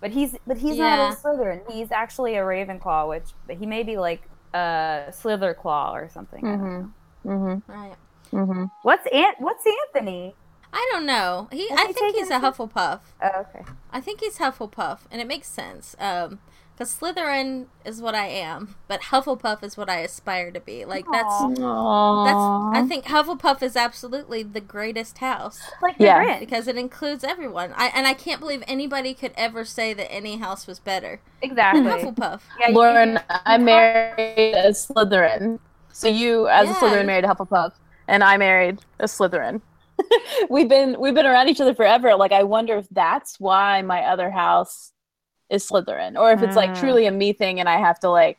[0.00, 0.96] But he's but he's Yeah.
[0.96, 1.70] not a Slytherin.
[1.70, 4.22] He's actually a Ravenclaw, which but he may be like
[4.54, 6.46] a Slytherclaw or something.
[6.46, 6.90] I don't know.
[7.26, 7.72] Mm-hmm.
[7.72, 7.96] Right.
[8.32, 8.64] Mm-hmm.
[8.82, 9.36] What's Ant?
[9.40, 10.34] What's Anthony?
[10.72, 11.48] I don't know.
[11.50, 11.68] He.
[11.70, 13.00] Has I he think he's a Hufflepuff.
[13.22, 13.64] Oh, okay.
[13.90, 15.96] I think he's Hufflepuff, and it makes sense.
[15.98, 16.40] Um,
[16.78, 20.84] because Slytherin is what I am, but Hufflepuff is what I aspire to be.
[20.84, 22.24] Like that's Aw.
[22.24, 22.84] that's.
[22.84, 26.24] I think Hufflepuff is absolutely the greatest house like Yeah.
[26.24, 26.40] Grinch.
[26.40, 27.72] because it includes everyone.
[27.74, 31.20] I and I can't believe anybody could ever say that any house was better.
[31.42, 31.82] Exactly.
[31.82, 32.42] Hufflepuff.
[32.60, 35.58] Yeah, you- Lauren, I married a Slytherin.
[35.92, 37.72] So you, as a Slytherin, married a Hufflepuff,
[38.06, 39.62] and I married a Slytherin.
[40.48, 42.14] we've been we've been around each other forever.
[42.14, 44.92] Like I wonder if that's why my other house
[45.50, 46.80] is Slytherin, or if it's like Mm.
[46.80, 48.38] truly a me thing, and I have to like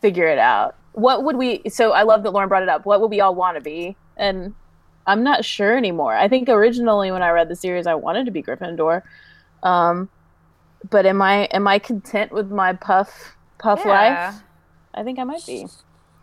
[0.00, 0.76] figure it out.
[0.92, 1.62] What would we?
[1.68, 2.84] So I love that Lauren brought it up.
[2.86, 3.96] What would we all want to be?
[4.16, 4.54] And
[5.06, 6.14] I'm not sure anymore.
[6.14, 9.02] I think originally when I read the series, I wanted to be Gryffindor.
[9.62, 10.10] Um,
[10.90, 13.88] but am I am I content with my puff puff Yeah.
[13.88, 14.42] life?
[14.94, 15.66] I think I might be.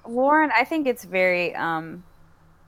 [0.05, 2.03] Lauren, I think it's very um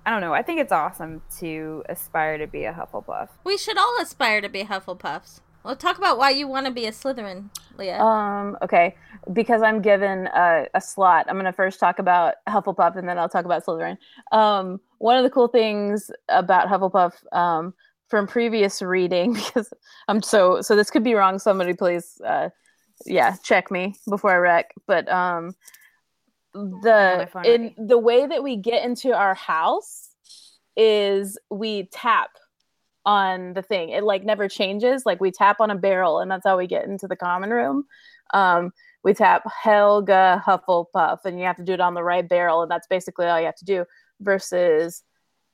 [0.06, 0.34] I don't know.
[0.34, 3.30] I think it's awesome to aspire to be a Hufflepuff.
[3.44, 5.42] We should all aspire to be Hufflepuffs.
[5.64, 8.00] Well, talk about why you want to be a Slytherin, Leah.
[8.00, 8.96] Um, okay,
[9.34, 13.30] because I'm given a, a slot, I'm gonna first talk about Hufflepuff, and then I'll
[13.30, 13.98] talk about Slytherin.
[14.32, 17.74] Um, one of the cool things about Hufflepuff, um,
[18.08, 19.72] from previous reading, because
[20.08, 21.40] I'm so so this could be wrong.
[21.40, 22.50] Somebody please, uh,
[23.06, 24.74] yeah, check me before I wreck.
[24.88, 25.56] But um,
[26.54, 30.10] the in the way that we get into our house
[30.76, 32.30] is we tap
[33.10, 33.90] on the thing.
[33.90, 35.04] It like never changes.
[35.04, 37.86] Like we tap on a barrel, and that's how we get into the common room.
[38.36, 38.72] Um,
[39.04, 42.70] we tap Helga Hufflepuff, and you have to do it on the right barrel, and
[42.70, 43.86] that's basically all you have to do.
[44.22, 45.02] Versus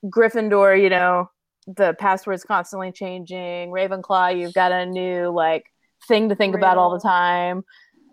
[0.04, 1.30] Gryffindor, you know,
[1.66, 3.70] the password's constantly changing.
[3.70, 5.64] Ravenclaw, you've got a new like
[6.06, 7.64] thing to think about all the time.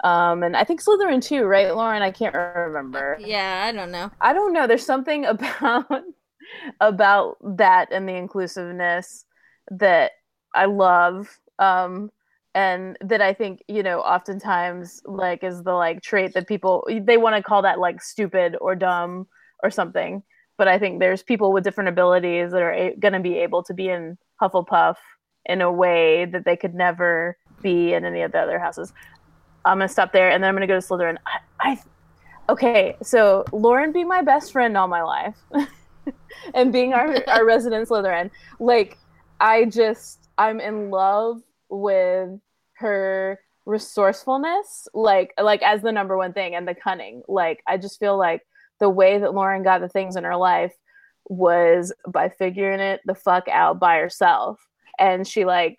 [0.05, 2.01] Um, and I think Slytherin too, right, Lauren?
[2.01, 3.17] I can't remember.
[3.19, 4.09] yeah, I don't know.
[4.21, 4.67] I don't know.
[4.67, 6.03] There's something about
[6.79, 9.25] about that and the inclusiveness
[9.71, 10.11] that
[10.53, 11.39] I love.
[11.59, 12.11] Um
[12.55, 17.17] and that I think, you know, oftentimes like is the like trait that people they
[17.17, 19.27] want to call that like stupid or dumb
[19.63, 20.23] or something.
[20.57, 23.63] But I think there's people with different abilities that are a- going to be able
[23.63, 24.97] to be in Hufflepuff
[25.45, 28.93] in a way that they could never be in any of the other houses.
[29.65, 31.17] I'm gonna stop there, and then I'm gonna go to Slytherin.
[31.25, 31.81] I, I
[32.49, 35.37] okay, so Lauren being my best friend all my life,
[36.53, 38.97] and being our our resident Slytherin, like
[39.43, 42.39] I just I'm in love with
[42.75, 47.23] her resourcefulness, like like as the number one thing, and the cunning.
[47.27, 48.41] Like I just feel like
[48.79, 50.73] the way that Lauren got the things in her life
[51.25, 54.65] was by figuring it the fuck out by herself,
[54.97, 55.77] and she like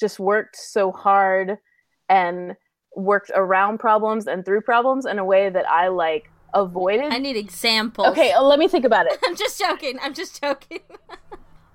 [0.00, 1.58] just worked so hard
[2.08, 2.56] and
[2.96, 7.12] worked around problems and through problems in a way that I like avoided.
[7.12, 8.08] I need examples.
[8.08, 9.18] okay, uh, let me think about it.
[9.24, 9.98] I'm just joking.
[10.00, 10.80] I'm just joking.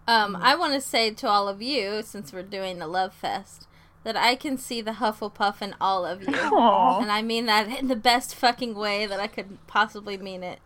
[0.07, 3.67] um, I want to say to all of you, since we're doing the Love Fest,
[4.03, 6.33] that I can see the Hufflepuff in all of you.
[6.33, 6.99] Aw.
[7.01, 10.59] And I mean that in the best fucking way that I could possibly mean it.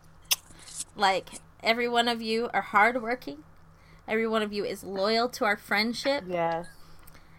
[0.95, 1.29] Like,
[1.63, 3.43] every one of you are hardworking.
[4.07, 6.25] Every one of you is loyal to our friendship.
[6.27, 6.67] Yes.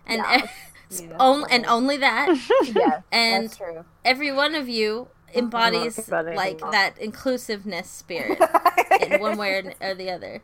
[0.06, 0.44] And, Yeah.
[0.44, 0.48] e-
[1.00, 2.36] Yeah, on- that's and only that.
[2.64, 3.84] Yeah, And that's true.
[4.04, 8.38] every one of you embodies think about anything like that inclusiveness spirit
[9.00, 10.42] in one way or, or the other.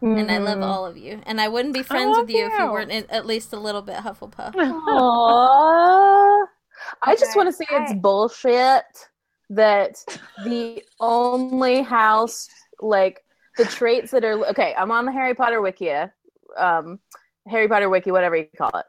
[0.00, 1.20] And I love all of you.
[1.26, 2.70] And I wouldn't be friends with you, if you you.
[2.72, 4.54] weren't in, at least a little bit Hufflepuff.
[4.54, 6.46] Aww.
[7.02, 8.84] I just want to say it's bullshit
[9.50, 10.04] that
[10.44, 12.48] the only house,
[12.80, 13.24] like
[13.56, 14.74] the traits that are okay.
[14.76, 15.90] I'm on the Harry Potter wiki,
[16.56, 17.00] um,
[17.48, 18.86] Harry Potter wiki, whatever you call it,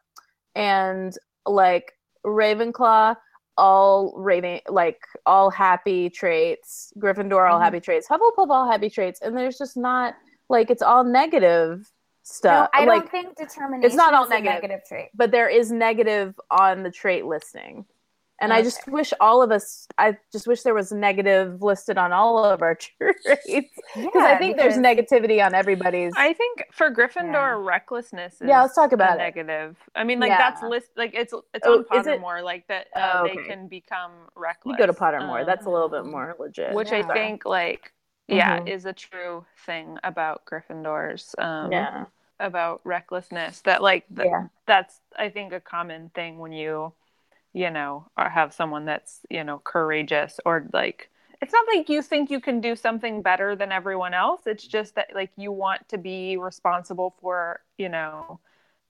[0.55, 1.13] and
[1.45, 1.93] like
[2.25, 3.15] Ravenclaw,
[3.57, 6.93] all Raven, like all happy traits.
[6.99, 7.63] Gryffindor, all Mhm.
[7.63, 8.07] happy traits.
[8.07, 10.15] Hufflepuff, all happy traits, and there's just not
[10.49, 11.83] like it's all negative No,
[12.23, 12.69] stuff.
[12.73, 14.53] I like don't think determination all is a negative.
[14.61, 15.09] negative trait.
[15.13, 17.85] but there is negative on the trait listing.
[18.41, 22.13] And I just wish all of us, I just wish there was negative listed on
[22.13, 23.27] all of our traits.
[23.45, 26.13] Because I think there's negativity on everybody's.
[26.15, 27.57] I think for Gryffindor, Yeah.
[27.59, 29.17] reckless is Yeah, let's talk about it.
[29.17, 29.75] negative.
[29.93, 30.37] I mean, like Yeah.
[30.37, 32.21] that's list like it's it's Oh, on is it?
[32.21, 34.71] Pottermore, like that uh, Oh, they can become reckless.
[34.71, 35.41] you go to Pottermore.
[35.41, 36.73] um, That's a little bit more legit.
[36.73, 36.99] which Yeah.
[36.99, 37.91] I think like
[38.29, 38.67] yeah Mhm.
[38.67, 41.37] is a true thing about Gryffindors.
[41.39, 42.05] Um, yeah.
[42.39, 44.47] about recklessness that like Yeah.
[44.65, 46.93] that's I think a common thing when you
[47.53, 51.09] you know or have someone that's you know courageous or like
[51.41, 54.95] it's not like you think you can do something better than everyone else it's just
[54.95, 58.39] that like you want to be responsible for you know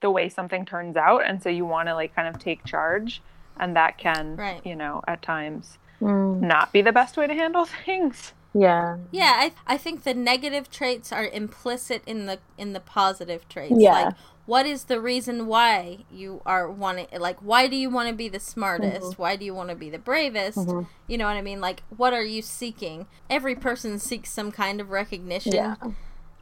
[0.02, 3.22] the way something turns out and so you want to like kind of take charge
[3.60, 4.62] and that can Right.
[4.64, 8.98] you know at times Mm, not be the best way to handle things yeah.
[9.12, 13.76] Yeah, I I think the negative traits are implicit in the in the positive traits.
[13.78, 13.92] Yeah.
[13.92, 18.16] Like what is the reason why you are wanting like why do you want to
[18.16, 19.12] be the smartest?
[19.14, 19.22] Mm-hmm.
[19.22, 20.58] Why do you want to be the bravest?
[20.58, 20.88] Mhm.
[21.08, 21.62] You know what I mean?
[21.62, 23.08] Like what are you seeking?
[23.30, 25.54] Every person seeks some kind of recognition.
[25.54, 25.76] Yeah.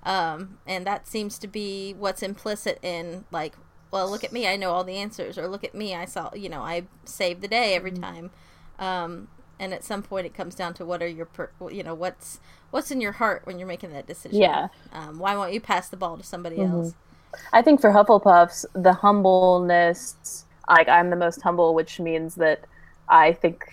[0.03, 3.55] Um and that seems to be what's implicit in like
[3.91, 6.33] well, look at me, I know all the answers or look at me, I saw,
[6.35, 8.31] you know, I saved the day every time.
[8.79, 9.27] Um
[9.59, 12.39] and at some point it comes down to what are your per- you know what's
[12.71, 14.67] what's in your heart when you're making that decision Yeah.
[14.93, 16.71] um, why won't you pass the ball to somebody Mhm.
[16.71, 16.93] else
[17.53, 22.61] I think for Hufflepuffs, the humbleness, like I'm the most humble, which means that
[23.09, 23.65] I think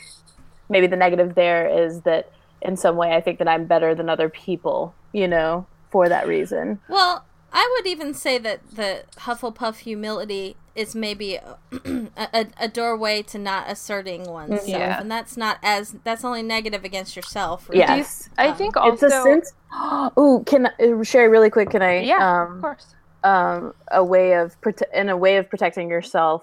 [0.68, 4.08] maybe the negative there is that in some way I think that I'm better than
[4.08, 6.80] other people, you know, for that reason.
[6.88, 11.58] well i would even say that the hufflepuff humility is maybe a,
[12.16, 15.00] a, a doorway to not asserting oneself Yeah.
[15.00, 17.80] and that's not as that's only negative against yourself really.
[17.80, 18.28] Yes.
[18.38, 19.52] i Um, think It's also a sense.
[20.18, 21.70] Ooh, can uh, Sherry really quick?
[21.70, 22.00] Can I?
[22.00, 22.86] yeah Um, of course
[23.24, 26.42] um, a way of prote- in a way of protecting yourself.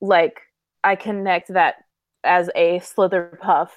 [0.00, 0.40] Like
[0.82, 1.74] I connect that
[2.24, 3.68] as a Slytherpuff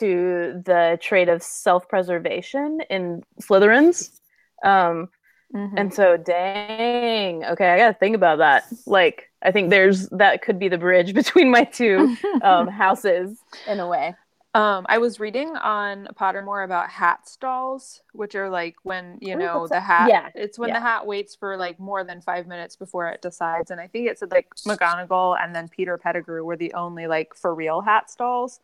[0.00, 4.18] to the trait of self-preservation in Slytherins.
[4.64, 5.08] Um,
[5.54, 5.72] Mhm.
[5.76, 8.64] and so, dang, okay, I gotta think about that.
[8.86, 13.80] Like, I think there's that could be the bridge between my two um, houses in
[13.80, 14.14] a way.
[14.54, 19.38] Um, I was reading on Pottermore about hat stalls, which are like when you Ooh,
[19.38, 19.82] know what's the that?
[19.82, 20.08] hat.
[20.10, 20.74] Yeah, It's when yeah.
[20.74, 23.70] the hat waits for like more than five minutes before it decides.
[23.70, 27.34] And I think it said like McGonagall and then Peter Pettigrew were the only like
[27.34, 28.60] for real hat stalls.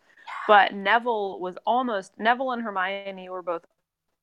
[0.49, 3.65] But Neville was almost Neville and Hermione were both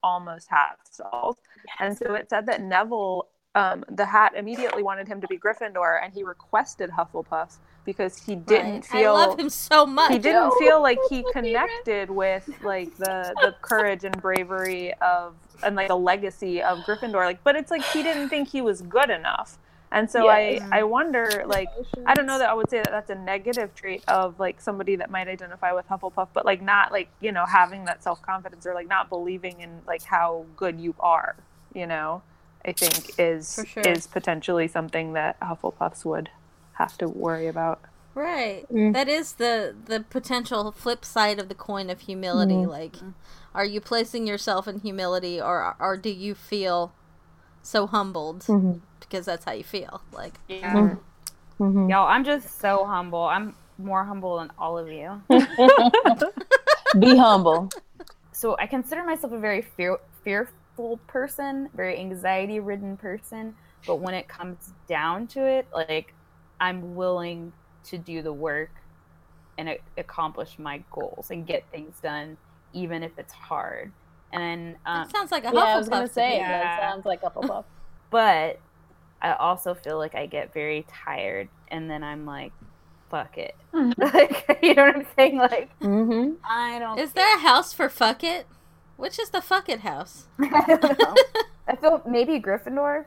[0.04, 1.38] almost hat stalls.
[1.80, 6.04] And so it said that Neville, um, the hat immediately wanted him to be Gryffindor,
[6.04, 8.86] and he requested Hufflepuff because he didn't Right.
[8.86, 10.56] feel i love him so much he didn't know.
[10.60, 15.34] feel like he connected with like the the courage and bravery of
[15.64, 18.84] and like the legacy of Gryffindor like but it's like he didn't think he was
[18.84, 19.58] good enough
[19.92, 20.62] and so Yes.
[20.72, 21.70] I I wonder like
[22.06, 24.96] I don't know that I would say that that's a negative trait of like somebody
[24.98, 28.74] that might identify with Hufflepuff but like not like you know having that self-confidence or
[28.74, 31.36] like not believing in like how good you are
[31.74, 32.22] you know
[32.64, 33.84] I think is sure.
[33.84, 36.30] is potentially something that Hufflepuffs would
[36.74, 37.80] have to worry about
[38.14, 38.94] right Mm.
[38.94, 42.68] that is the the potential flip side of the coin of humility Mm.
[42.70, 42.96] like
[43.56, 46.94] are you placing yourself in humility or or do you feel
[47.64, 48.82] so humbled Mhm.
[49.00, 50.96] because that's how you feel like yeah
[51.60, 51.90] Mhm.
[51.92, 53.24] Y'all, I'm just so humble.
[53.24, 55.22] I'm more humble than all of you.
[57.00, 57.70] Be humble.
[58.32, 63.56] so I consider myself a very fear- fearful person, very anxiety ridden person.
[63.86, 66.14] But when it comes down to it, like
[66.60, 67.54] I'm willing
[67.86, 68.72] to do the work
[69.58, 72.38] and a- accomplish my goals and get things done,
[72.74, 73.92] even if it's hard.
[74.34, 76.36] And um, that sounds like a Yeah, I was gonna say me.
[76.38, 76.62] Yeah.
[76.62, 77.66] that sounds like Hufflepuff.
[78.10, 78.60] but
[79.22, 82.54] I also feel like I get very tired, and then I'm like,
[83.10, 85.38] "Fuck it," like you know what I'm saying?
[85.38, 86.34] Like mm-hmm.
[86.50, 86.98] I don't.
[86.98, 88.48] Is there a house for fuck it?
[88.98, 90.28] Which is the fuck it house?
[90.40, 91.16] I don't know.
[91.68, 93.06] I feel maybe Gryffindor.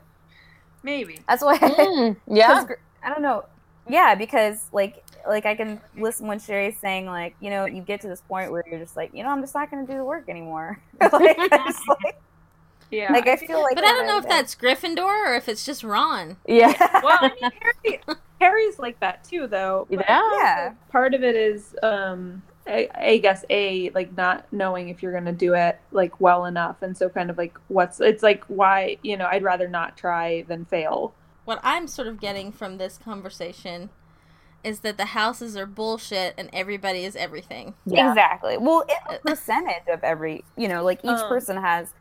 [0.83, 1.59] maybe That's why.
[1.59, 2.49] Mm, yeah.
[2.49, 3.45] 'cause Gr- I don't know.
[3.89, 8.01] Yeah, because like like I can listen when Sherry's saying like you know you get
[8.03, 9.99] to this point where you're just like you know I'm just not going to do
[9.99, 10.81] the work anymore.
[11.01, 12.21] like, like,
[12.91, 15.65] yeah like I feel like But I don't know if that's Gryffindor or if it's
[15.65, 16.37] just Ron.
[16.47, 16.75] Yeah.
[17.03, 17.51] well, I mean,
[17.85, 18.01] Harry,
[18.41, 19.87] Harry's like that too, though.
[19.91, 20.31] but Yeah.
[20.35, 25.13] yeah Part of it is, um, I, I guess, a like not knowing if you're
[25.13, 28.97] gonna do it like well enough, and so kind of like what's it's like why
[29.03, 31.15] you know I'd rather not try than fail.
[31.45, 33.91] What I'm sort of getting from this conversation
[34.65, 37.75] is that the houses are bullshit and everybody is everything.
[37.87, 38.11] Yeah.
[38.11, 38.57] exactly.
[38.59, 41.29] Well, it's a percentage of every you know like each Um.
[41.29, 41.93] person has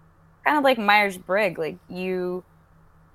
[0.45, 2.43] kind of like Myers Briggs like you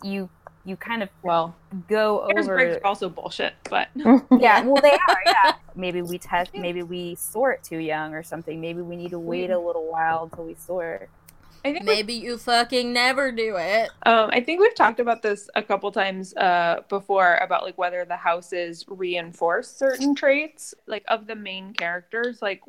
[0.02, 0.28] you
[0.64, 1.54] you kind of Well,
[1.88, 6.18] go Myers over Briggs are also bullshit, but yeah well they are yeah maybe we
[6.18, 9.90] test maybe we sort too young or something maybe we need to wait a little
[9.90, 11.08] while until we sort
[11.64, 13.90] I think Maybe you fucking never do it.
[14.06, 18.04] Um, I think we've talked about this a couple times uh, before about like whether
[18.04, 22.62] the houses reinforce certain traits, like of the main characters, like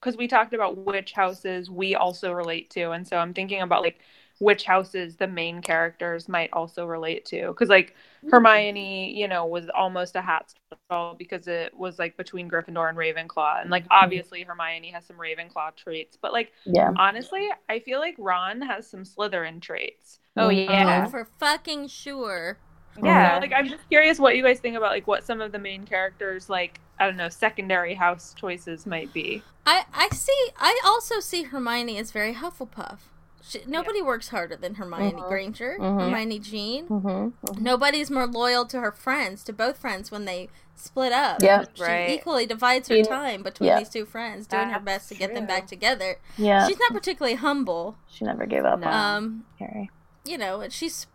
[0.00, 3.82] because we talked about which houses we also relate to, and so I'm thinking about
[3.82, 4.00] like
[4.38, 7.48] which houses the main characters might also relate to.
[7.48, 7.94] Because like
[8.30, 10.52] Hermione, you know, was almost a hat
[10.88, 14.04] stall because it was like between Gryffindor and Ravenclaw, and like mm-hmm.
[14.04, 16.92] obviously Hermione has some Ravenclaw traits, but like Yeah.
[16.96, 20.18] honestly, I feel like Ron has some Slytherin traits.
[20.36, 22.58] Oh yeah, Oh, for fucking sure.
[23.02, 23.38] yeah.
[23.40, 25.84] Like I'm just curious what you guys think about like what some of the main
[25.84, 29.44] characters like I don't know secondary house choices might be.
[29.66, 30.50] I I see.
[30.56, 32.98] I also see Hermione as very Hufflepuff.
[33.46, 35.28] She, nobody works harder than Hermione Mhm.
[35.28, 36.00] Granger, Mhm.
[36.00, 36.88] Hermione Jean.
[36.88, 37.62] Mm-hmm.
[37.62, 41.42] Nobody's more loyal to her friends, to both friends when they split up.
[41.42, 41.64] Yeah.
[41.74, 42.10] She Right.
[42.10, 43.78] equally divides her She- time between yeah.
[43.78, 46.16] these two friends, doing her best to get them back together.
[46.38, 46.66] Yeah.
[46.66, 47.96] She's not particularly humble.
[48.08, 48.86] She never gave up No.
[48.88, 49.90] on Um, Harry.
[50.24, 51.06] you know, she's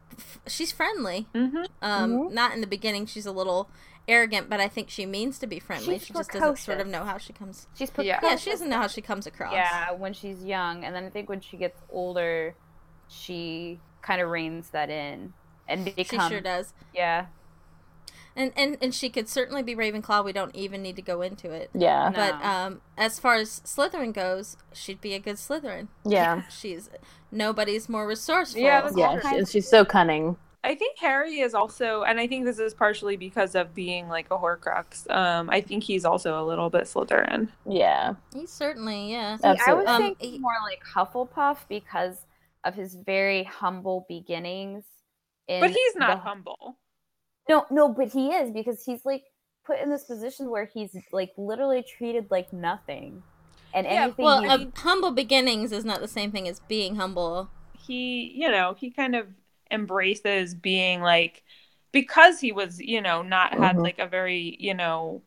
[0.47, 1.27] she's friendly.
[1.33, 1.63] Mm-hmm.
[1.81, 2.31] Um, Mhm.
[2.33, 3.05] not in the beginning.
[3.05, 3.69] She's a little
[4.09, 5.97] arrogant, but I think she means to be friendly.
[5.97, 7.67] She's she just doesn't sort of know how she comes.
[7.75, 8.19] She's Yeah.
[8.21, 9.53] Yeah, she doesn't know how she comes across.
[9.53, 12.55] Yeah, when she's young, and then I think when she gets older,
[13.07, 15.33] she kind of reins that in
[15.67, 16.73] and she sure does.
[16.93, 17.27] yeah.
[18.35, 20.23] And, and and she could certainly be Ravenclaw.
[20.23, 21.69] We don't even need to go into it.
[21.73, 22.09] Yeah.
[22.09, 22.15] No.
[22.15, 25.87] But um, as far as Slytherin goes, she'd be a good Slytherin.
[26.05, 26.43] Yeah.
[26.49, 26.89] She's
[27.31, 28.61] nobody's more resourceful.
[28.61, 29.19] Yeah, Yeah.
[29.19, 30.37] She, and she's so cunning.
[30.63, 34.27] I think Harry is also, and I think this is partially because of being like
[34.29, 35.09] a Horcrux.
[35.09, 37.47] Um, I think he's also a little bit Slytherin.
[37.65, 38.15] Yeah.
[38.33, 39.37] He's certainly yeah.
[39.37, 39.83] See, I Absolutely.
[39.85, 42.25] was Um, thinking he- more like Hufflepuff because
[42.65, 44.83] of his very humble beginnings.
[45.47, 46.77] In But he's not the- humble.
[47.47, 49.23] No, no, but he is because he's like
[49.65, 53.23] put in this position where he's like literally treated like nothing,
[53.73, 54.25] and Yeah, anything.
[54.25, 57.49] Well, he's, uh, humble beginnings is not the same thing as being humble.
[57.73, 59.27] He, you know, he kind of
[59.71, 61.43] embraces being like,
[61.91, 63.83] because he was, you know, not had Mhm.
[63.83, 65.23] like a very, you know,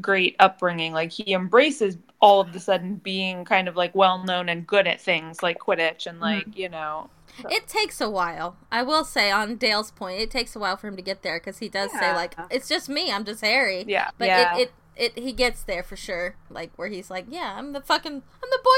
[0.00, 0.92] great upbringing.
[0.92, 4.86] Like he embraces all of the sudden being kind of like well known and good
[4.88, 7.10] at things like Quidditch and like, you know,
[7.48, 8.56] It takes a while.
[8.70, 11.38] I will say, on Dale's point, it takes a while for him to get there
[11.38, 13.10] because he does say like, "It's just me.
[13.12, 14.10] I'm just Harry." yeah.
[14.18, 14.34] But Yeah.
[14.34, 16.36] it, it it he gets there for sure.
[16.50, 18.70] Like where he's like, "Yeah, I'm the fucking I'm the boy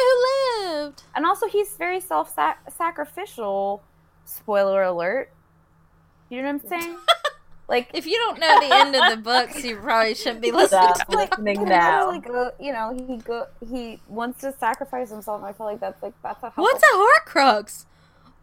[0.66, 3.82] who lived." and also he's very self-sacrificial.
[4.30, 5.32] Spoiler alert.
[6.28, 6.96] You know what I'm saying?
[7.68, 10.94] like If you don't know the end of the books, you probably shouldn't be listening.
[10.94, 12.10] Stop to like, listening he now.
[12.10, 15.42] literally go, uh, you know, he go, he wants to sacrifice himself.
[15.42, 17.86] I feel like that's like that's a What's a Horcrux?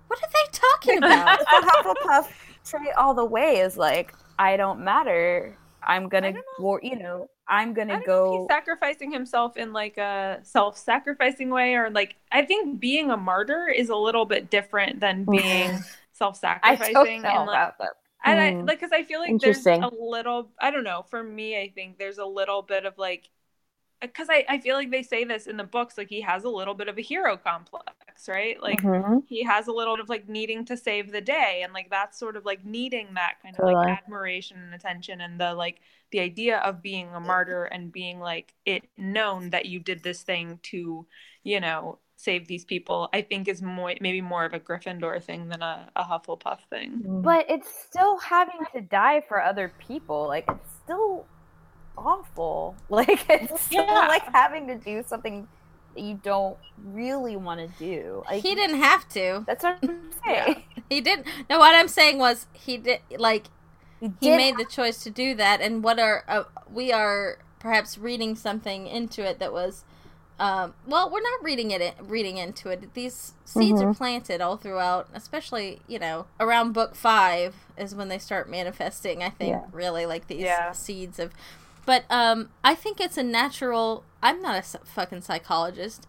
[0.08, 1.40] What are they talking about?
[1.40, 2.32] That's a Hufflepuff
[2.66, 3.60] trait all the way.
[3.60, 5.58] Is like I don't matter.
[5.82, 6.84] I'm gonna I don't.
[6.84, 8.24] You know, I'm gonna don't know if go.
[8.30, 13.68] he's sacrificing himself in like a self-sacrificing way or like I think being a martyr
[13.68, 17.93] is a little bit different than being self-sacrificing I don't know and like about that.
[18.26, 18.68] and I Hmm.
[18.68, 21.98] like cuz I feel like there's a little I don't know for me I think
[22.00, 23.30] there's a little bit of like
[24.02, 26.50] because I, I feel like they say this in the books like he has a
[26.50, 27.93] little bit of a hero complex
[28.28, 29.24] right like Mhm.
[29.28, 32.18] he has a little bit of like needing to save the day and like that's
[32.18, 35.80] sort of like needing that kind of like admiration and attention and the like
[36.11, 40.24] the idea of being a martyr and being like it known that you did this
[40.24, 41.05] thing to
[41.43, 45.49] you know save these people i think is more maybe more of a gryffindor thing
[45.49, 50.28] than a, a hufflepuff thing But it's still having to die for other people.
[50.28, 51.26] Like it's still
[51.97, 52.76] awful.
[52.89, 54.07] Like it's still Yeah.
[54.07, 55.47] like having to do something
[55.98, 58.24] that you don't really want to do.
[58.30, 59.43] Like he didn't have to.
[59.48, 60.64] That's what I'm saying.
[60.89, 61.28] He didn't.
[61.50, 63.48] No, what I'm saying was he did like
[64.00, 67.39] He, he did made the choice to do that and what are uh, we are
[67.60, 69.84] perhaps reading something into it that was
[70.39, 73.98] um, well we're not reading it reading into it these seeds are Mhm.
[73.98, 79.30] planted all throughout especially you know around book five is when they start manifesting i
[79.30, 79.64] think Yeah.
[79.72, 80.72] really like these Yeah.
[80.74, 81.34] seeds of
[81.88, 86.06] but um, i think it's a natural i'm not a fucking psychologist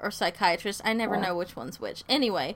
[0.00, 1.22] or psychiatrist i never Yeah.
[1.22, 2.54] know which one's which anyway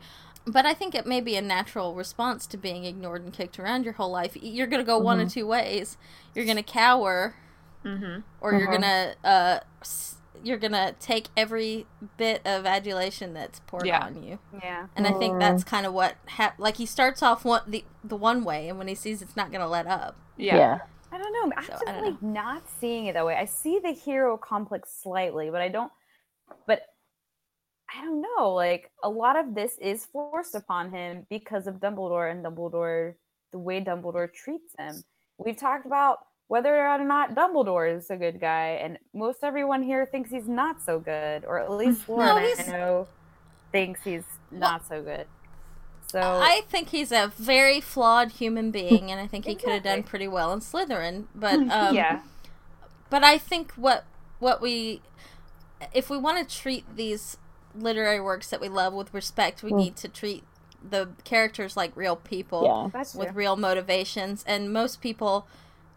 [0.49, 3.83] but I think it may be a natural response to being ignored and kicked around
[3.83, 4.37] your whole life.
[4.41, 5.97] You're going to go one of two ways.
[6.37, 7.35] You're going to cower,
[7.85, 8.21] mm-hmm.
[8.41, 8.71] or you're Mhm.
[8.71, 9.59] going to uh,
[10.45, 14.05] you're going to take every bit of adulation that's poured Yeah.
[14.05, 14.39] on you.
[14.63, 14.87] yeah.
[14.95, 18.17] And I think that's kind of what hap- like he starts off one the the
[18.17, 20.15] one way, and when he sees it's not going to let up.
[20.37, 20.57] yeah.
[20.57, 20.79] yeah.
[21.17, 21.57] I don't know.
[21.57, 23.35] I'm So, just I don't like not seeing it that way.
[23.37, 25.91] I see the hero complex slightly, but I don't.
[26.67, 26.83] But
[27.95, 28.53] I don't know.
[28.53, 33.15] Like a lot of this is forced upon him because of Dumbledore and Dumbledore,
[33.53, 35.03] the way Dumbledore treats him.
[35.39, 40.07] We've talked about whether or not Dumbledore is a good guy, and most everyone here
[40.07, 43.09] thinks he's not so good, or at least No, Lauren he's- I know
[43.73, 45.27] thinks he's not so good.
[46.09, 49.83] So I think he's a very flawed human being, and I think he could have
[49.83, 51.25] done pretty well in Slytherin.
[51.35, 52.21] But um, yeah,
[53.11, 54.05] but I think what
[54.39, 55.03] what we
[55.93, 57.37] if we want to treat these
[57.75, 59.77] literary works that we love with respect, we Mm.
[59.79, 60.45] need to treat
[60.89, 62.63] the characters like real people
[62.95, 63.03] Yeah.
[63.19, 65.47] With real motivations, and most people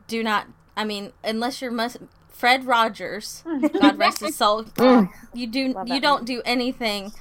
[0.07, 0.47] do not.
[0.76, 1.97] I mean, unless you're mus-
[2.30, 3.43] Fred Rogers,
[3.80, 5.10] God rest his soul, Mm.
[5.34, 7.14] you do you don't do anything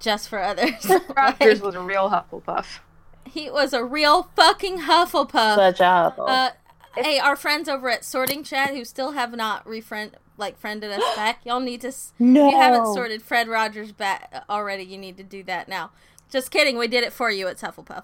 [0.00, 0.72] just for others.
[1.16, 2.78] Rogers Like, was a real Hufflepuff.
[3.26, 5.56] he was a real fucking Hufflepuff.
[5.56, 6.50] Such a Uh,
[6.96, 11.02] hey, our friends over at Sorting Chat who still have not refriend like friended us
[11.16, 11.88] back, y'all need to.
[11.88, 12.46] S- no.
[12.48, 15.90] If you haven't sorted Fred Rogers back already, you need to do that now.
[16.30, 17.46] Just kidding, we did it for you.
[17.48, 18.02] It's Hufflepuff.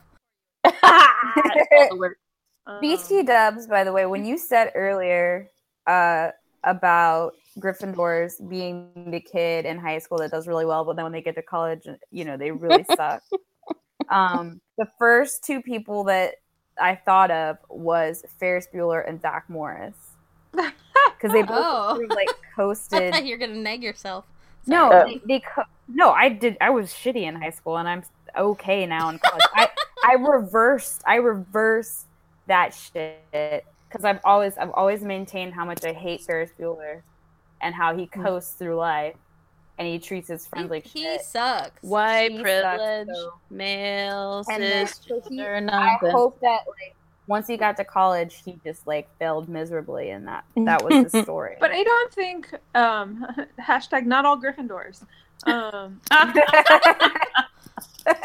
[2.80, 5.48] BT Dubs, by the way, when you said earlier
[5.86, 6.30] uh,
[6.64, 11.12] about Gryffindors being the kid in high school that does really well, but then when
[11.12, 13.22] they get to college, you know, they really suck.
[14.10, 16.34] Um, the first two people that
[16.78, 19.94] I thought of was Ferris Bueller and Zach Morris
[20.52, 21.94] because they both Oh.
[21.94, 23.14] sort of, like coasted.
[23.24, 24.26] you're gonna neg yourself.
[24.66, 25.22] No, Sorry.
[25.26, 26.56] they, they co- no, I did.
[26.60, 28.02] I was shitty in high school, and I'm
[28.36, 29.42] okay now in college.
[29.54, 29.68] I
[30.04, 31.02] I reversed.
[31.06, 32.06] I reversed
[32.48, 37.02] that shit because I've always I've always maintained how much I hate Ferris Bueller
[37.62, 39.14] and how he coasts through life
[39.78, 41.22] and he treats his friends he, like he shit.
[41.22, 41.82] sucks.
[41.82, 43.32] White He sucks, privilege, though.
[43.50, 46.94] male, And then- cis, so he- I hope that like
[47.28, 51.22] once he got to college, he just like failed miserably, and that that was his
[51.22, 51.56] story.
[51.60, 53.26] But I don't think um,
[53.60, 55.02] hashtag not all Gryffindors.
[55.46, 56.32] Um, I
[58.04, 58.16] don't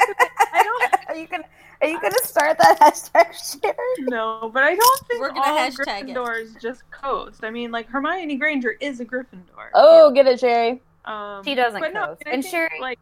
[1.07, 1.43] are you gonna
[1.81, 3.75] are you gonna start that hashtag share?
[3.99, 6.15] No, but I don't think We're gonna all hashtag it.
[6.15, 7.43] Gryffindors just coast.
[7.43, 9.69] I mean, like Hermione Granger is a Gryffindor.
[9.73, 10.81] oh, get it, Sherry.
[11.05, 12.23] Um, She doesn't but coast.
[12.25, 12.99] I And think, Sherry- like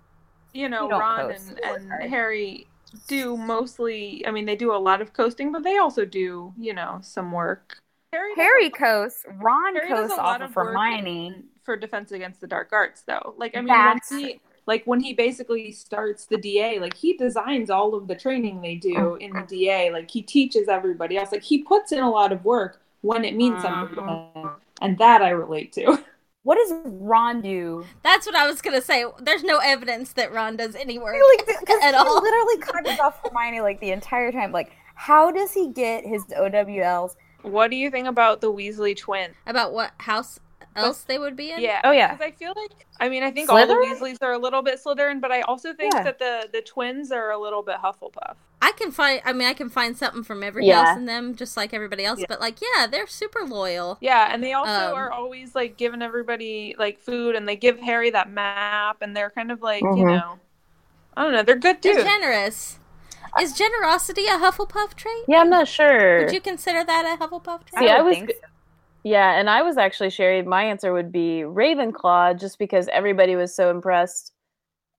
[0.53, 1.53] you know, You Ron coast.
[1.63, 2.09] and, and.
[2.09, 2.67] Harry
[3.07, 4.25] do mostly.
[4.25, 7.31] I mean, they do a lot of coasting, but they also do you know some
[7.31, 7.77] work.
[8.13, 9.25] Harry does Harry coasts.
[9.41, 11.43] Ron Harry does coasts a off lot of of Hermione.
[11.63, 13.33] for Defense Against the Dark Arts, though.
[13.37, 17.13] Like, I mean, That's- when he, like when he basically starts the DA, like he
[17.13, 19.91] designs all of the training they do in the DA.
[19.91, 21.31] Like he teaches everybody else.
[21.31, 24.55] Like he puts in a lot of work when it means something to Mhm.
[24.81, 25.97] and that I relate to.
[26.43, 27.85] What does Ron do?
[28.03, 29.03] That's what I was gonna say.
[29.19, 31.15] There's no evidence that Ron does any work
[31.47, 32.21] Because at he all.
[32.21, 34.51] literally covers off Hermione like the entire time.
[34.51, 37.15] Like, how does he get his OWLs?
[37.41, 39.33] What do you think about the Weasley twins?
[39.47, 40.39] About what house
[40.75, 41.59] else they would be in?
[41.61, 41.81] Yeah.
[41.83, 42.13] Oh, yeah.
[42.13, 43.99] Because I feel like I mean I think all the Slytherin?
[43.99, 46.03] Weasleys are a little bit Slytherin, but I also think Yeah.
[46.03, 48.35] that the the twins are a little bit Hufflepuff.
[48.61, 49.21] I can find.
[49.25, 50.85] I mean, I can find something from every Yeah.
[50.85, 52.19] house in them, just like everybody else.
[52.19, 52.25] Yeah.
[52.29, 53.97] But like, yeah, they're super loyal.
[54.01, 57.79] Yeah, and they also Um, are always like giving everybody like food, and they give
[57.79, 60.17] Harry that map, and they're kind of like you Mhm.
[60.17, 60.39] know,
[61.15, 62.79] I don't know, they're good They're generous.
[63.39, 65.25] Is generosity a Hufflepuff trait?
[65.27, 66.21] Yeah, I'm not sure.
[66.23, 67.79] Would you consider that a Hufflepuff trait?
[67.83, 68.35] See, I would was think g-
[69.05, 70.41] Yeah, and I was actually Sherry.
[70.41, 74.33] My answer would be Ravenclaw, just because everybody was so impressed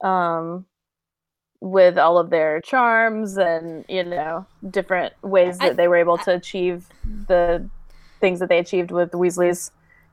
[0.04, 0.64] um,
[1.60, 6.18] with all of their charms and you know different ways that I- they were able
[6.18, 6.86] to achieve
[7.26, 7.68] the
[8.20, 9.72] things that they achieved with Weasleys,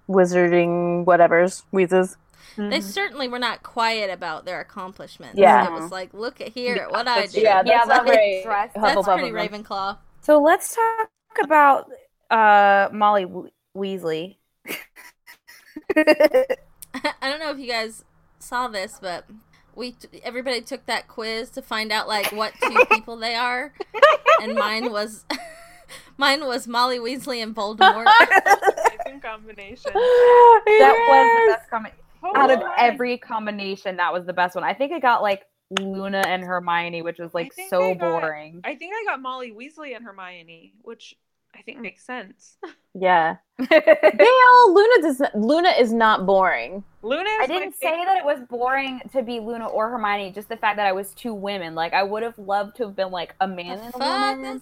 [0.09, 2.17] wizarding whatever's Wheezes.
[2.57, 2.83] They Mhm.
[2.83, 5.37] certainly were not quiet about their accomplishments.
[5.37, 5.65] Yeah.
[5.67, 7.31] It was like, look at here at what I did.
[7.31, 7.41] true.
[7.43, 9.31] Yeah, Yeah, that's not that very That's pretty.
[9.31, 9.97] Ravenclaw.
[10.21, 11.09] So let's talk
[11.43, 11.89] about
[12.31, 14.37] uh, Molly we- Weasley.
[15.95, 16.45] I
[17.21, 18.03] don't know if you guys
[18.39, 19.25] saw this, but
[19.75, 23.73] we everybody took that quiz to find out like what two people they are,
[24.41, 25.25] and mine was
[26.17, 28.05] mine was Molly Weasley and Voldemort.
[29.05, 29.91] Amazing combination.
[29.93, 31.93] that was the best comment.
[32.23, 32.73] Oh Out of my.
[32.77, 34.63] every combination, that was the best one.
[34.63, 35.43] I think it got like
[35.79, 38.61] Luna and Hermione, which was like so I got- boring.
[38.63, 41.15] I think I got Molly Weasley and Hermione, which
[41.55, 42.57] I think makes sense.
[42.93, 43.65] Yeah, they
[44.67, 45.21] Luna does.
[45.35, 46.83] Luna is not boring.
[47.01, 47.23] Luna.
[47.29, 48.05] I Is my didn't say favorite.
[48.05, 51.13] that it was boring to be Luna or Hermione, just the fact that I was
[51.13, 51.75] two women.
[51.75, 53.97] Like I would have loved to have been like a man The and a
[54.37, 54.61] woman,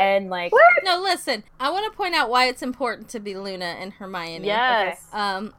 [0.00, 0.52] and like
[0.84, 1.44] No, listen.
[1.60, 4.46] I want to point out why it's important to be Luna and Hermione.
[4.46, 5.06] Yes.
[5.12, 5.54] Um,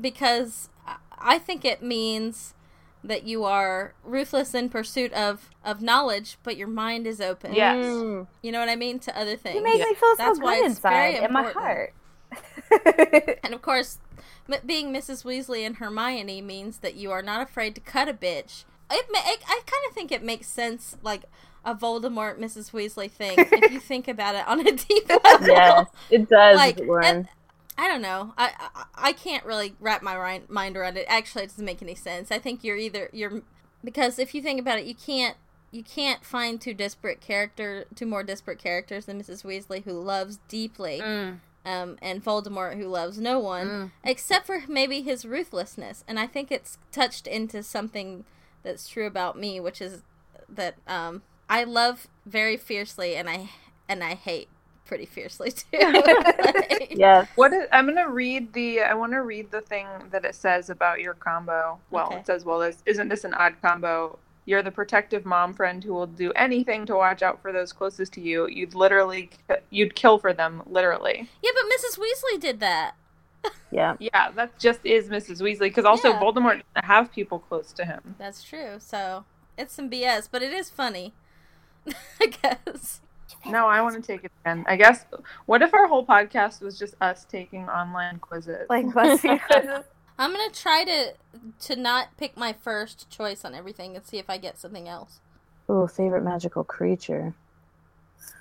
[0.00, 2.54] because I- I think it means
[3.04, 7.54] that you are ruthless in pursuit of of knowledge, but your mind is open.
[7.54, 7.84] Yes.
[7.84, 8.26] Mm.
[8.42, 9.56] You know what I mean to other things.
[9.56, 9.84] you make Yeah.
[9.86, 11.92] me feel so That's why good inside in my heart.
[13.44, 13.98] And of course,
[14.50, 15.24] m- being Mrs.
[15.24, 18.64] Weasley and Hermione means that you are not afraid to cut a bitch.
[18.90, 21.24] It, ma- it I kind of think it makes sense, like
[21.64, 22.72] a Voldemort Mrs.
[22.72, 25.46] Weasley thing, if you think about it on a deep level.
[25.46, 27.28] Yes, it does, Like, and-
[27.82, 28.32] I don't know.
[28.38, 31.04] I, I I can't really wrap my mind around it.
[31.08, 32.30] Actually, it doesn't make any sense.
[32.30, 33.42] I think you're either you're
[33.82, 35.36] because if you think about it, you can't
[35.72, 39.44] you can't find two disparate character two more disparate characters than Mrs.
[39.44, 41.40] Weasley who loves deeply, Mm.
[41.66, 43.90] um, and Voldemort who loves no one Mm.
[44.04, 46.04] except for maybe his ruthlessness.
[46.06, 48.24] And I think it's touched into something
[48.62, 50.02] that's true about me, which is
[50.48, 53.50] that um, I love very fiercely, and I
[53.88, 54.48] and I hate
[54.92, 55.64] pretty fiercely too.
[55.72, 57.26] Like, Yes.
[57.36, 58.82] What is, I'm gonna read the.
[58.82, 61.78] I want to read the thing that it says about your combo.
[61.90, 62.16] Well, Okay.
[62.18, 64.18] it says, "Well, this isn't this an odd combo?
[64.44, 68.12] You're the protective mom friend who will do anything to watch out for those closest
[68.14, 68.46] to you.
[68.48, 69.30] You'd literally,
[69.70, 71.30] you'd kill for them, literally.
[71.42, 71.98] yeah, but Mrs.
[71.98, 72.92] Weasley did that.
[73.70, 73.94] Yeah.
[74.00, 75.40] Yeah, that just is Mrs.
[75.40, 75.60] Weasley.
[75.70, 76.20] Because also Yeah.
[76.20, 78.16] Voldemort doesn't have people close to him.
[78.18, 78.74] That's true.
[78.78, 79.24] So
[79.56, 81.14] it's some BS, but it is funny.
[82.20, 83.00] I guess.
[83.46, 84.64] No, I want to take it again.
[84.68, 85.04] I guess.
[85.46, 88.66] What if our whole podcast was just us taking online quizzes?
[88.68, 89.84] Like BuzzFeed quizzes.
[90.18, 91.14] I'm gonna try to
[91.68, 95.20] to not pick my first choice on everything and see if I get something else.
[95.70, 97.34] Ooh, favorite magical creature.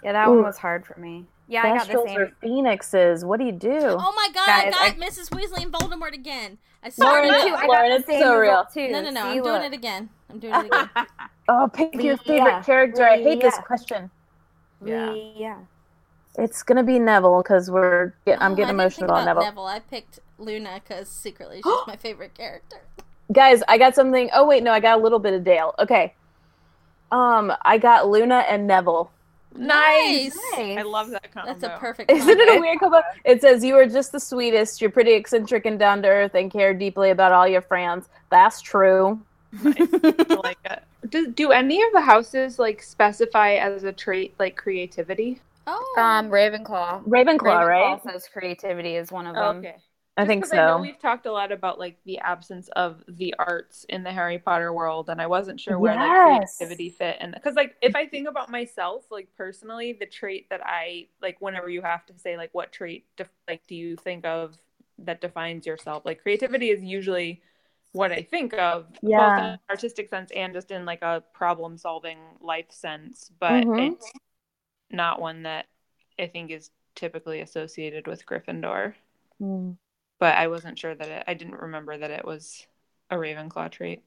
[0.03, 0.33] Yeah, that Ooh.
[0.35, 1.25] one was hard for me.
[1.47, 2.17] Yeah, I got the same.
[2.19, 3.25] or phoenixes?
[3.25, 3.69] What do you do?
[3.81, 5.29] Oh my god, Guys, I I- got Mrs.
[5.31, 6.57] Weasley and Voldemort again.
[6.83, 7.53] I Lauren, started too.
[7.53, 7.59] it.
[7.59, 8.67] I Lauren, got it's the same so real.
[8.73, 8.89] too.
[8.91, 9.21] No, no, no.
[9.21, 9.63] See, I'm doing look.
[9.63, 10.09] it again.
[10.29, 10.89] I'm doing it again.
[11.49, 12.63] Oh, pick your favorite Leah.
[12.65, 13.03] character.
[13.03, 14.09] I hate this question.
[14.83, 15.13] Yeah.
[15.35, 15.57] Yeah.
[16.37, 18.13] It's gonna be Neville because we're.
[18.25, 19.65] Get, I'm Oh, getting I didn't think emotional about about Neville.
[19.65, 22.77] I picked Luna because secretly she's my favorite character.
[23.31, 24.29] Guys, I got something.
[24.33, 25.75] Oh wait, no, I got a little bit of Dale.
[25.79, 26.13] Okay.
[27.11, 29.11] Um, I got Luna and Neville.
[29.53, 30.37] Nice.
[30.53, 30.77] Nice.
[30.77, 31.51] I love that combo.
[31.51, 32.09] That's a perfect.
[32.11, 33.01] Isn't it a weird combo?
[33.25, 34.79] It says you are just the sweetest.
[34.79, 38.07] You're pretty eccentric and down to earth, and care deeply about all your friends.
[38.29, 39.19] That's true.
[39.65, 40.83] I like it.
[41.09, 45.41] Do, do any of the houses like specify as a trait like creativity?
[45.67, 47.03] Oh, Um, Ravenclaw.
[47.07, 48.01] Ravenclaw, right?
[48.03, 49.59] says creativity is one of them.
[49.59, 49.75] okay.
[50.17, 50.81] I Just think 'cause I know so.
[50.81, 54.71] we've talked a lot about like the absence of the arts in the Harry Potter
[54.73, 56.57] world, and I wasn't sure where like Yes.
[56.57, 57.17] creativity fit.
[57.19, 61.41] And because like if I think about myself, like personally, the trait that I like,
[61.41, 64.57] whenever you have to say like what trait def- like do you think of
[64.99, 67.41] that defines yourself, like creativity is usually
[67.93, 69.53] what I think of, both in Yeah.
[69.53, 73.29] an artistic sense and just in like a problem solving life sense.
[73.39, 73.91] But Mhm.
[73.93, 74.11] it's
[74.89, 75.67] not one that
[76.19, 78.93] I think is typically associated with Gryffindor
[79.39, 79.71] Hmm.
[80.19, 81.23] but I wasn't sure that it.
[81.25, 82.67] I didn't remember that it was
[83.09, 84.03] a Ravenclaw trait.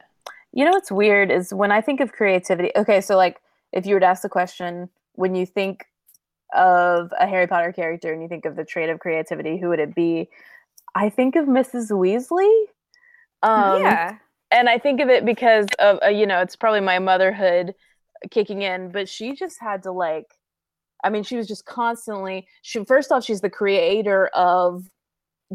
[0.52, 2.70] You know what's weird is when I think of creativity.
[2.76, 3.40] Okay, so like
[3.72, 5.86] if you were to ask the question, when you think
[6.54, 9.80] of a Harry Potter character and you think of the trait of creativity, who would
[9.80, 10.28] it be?
[10.94, 11.90] I think of Mrs.
[11.90, 12.66] Weasley.
[13.44, 14.16] Um, yeah.
[14.50, 17.74] and I think of it because of uh, you know it's probably my motherhood
[18.30, 20.26] kicking in, but she just had to like,
[21.02, 22.46] I mean, she was just constantly.
[22.62, 24.88] She first off, she's the creator of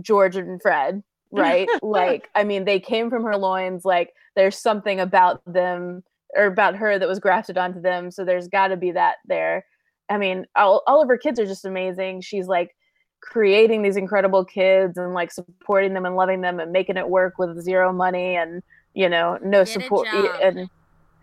[0.02, 1.68] George and Fred, right?
[1.82, 3.86] like, I mean, they came from her loins.
[3.86, 6.04] Like, there's something about them
[6.36, 9.66] or about her that was grafted onto them, so there's got to be that there.
[10.10, 12.22] I mean, all, all of her kids are just amazing.
[12.22, 12.76] She's like
[13.22, 17.38] creating these incredible kids and like supporting them and loving them and making it work
[17.38, 18.64] with zero money and
[18.94, 20.08] you know no Get support
[20.42, 20.70] and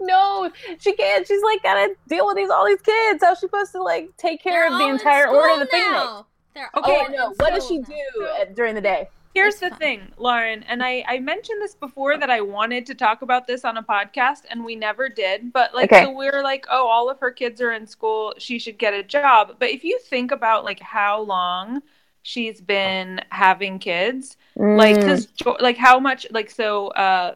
[0.00, 1.26] no she can't.
[1.26, 3.22] She's like gotta deal with these all these kids.
[3.22, 6.26] How's she supposed to like take care They're of the entire order of the now.
[6.54, 9.60] They're Okay, all oh i what does she do at, during the day Here's It's
[9.60, 9.78] the fine.
[9.78, 13.64] thing, Lauren, and I, I mentioned this before that I wanted to talk about this
[13.64, 15.52] on a podcast and we never did.
[15.52, 15.94] But like Okay.
[15.94, 18.94] so we are like, oh, all of her kids are in school, she should get
[18.94, 19.56] a job.
[19.60, 21.82] But if you think about like how long
[22.22, 24.36] she's been having kids,
[24.74, 25.28] like Mm, because
[25.60, 27.34] like how much like so uh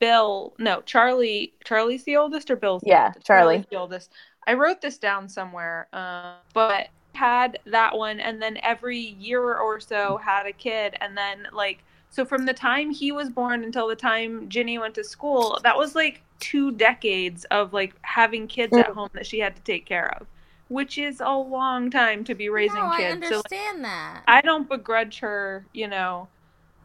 [0.00, 3.24] bill no charlie charlie's the oldest or bill's the Yeah, oldest?
[3.24, 3.64] Charlie.
[3.64, 4.12] Charlie's the oldest
[4.46, 9.80] i wrote this down somewhere uh, but had that one and then every year or
[9.80, 11.78] so had a kid and then like
[12.10, 15.76] so from the time he was born until the time ginny went to school that
[15.76, 18.94] was like two decades of like having kids at Mm.
[18.94, 20.26] home that she had to take care of
[20.68, 24.22] which is a long time to be raising no, I kids so like, understand that.
[24.28, 26.28] i don't begrudge her you know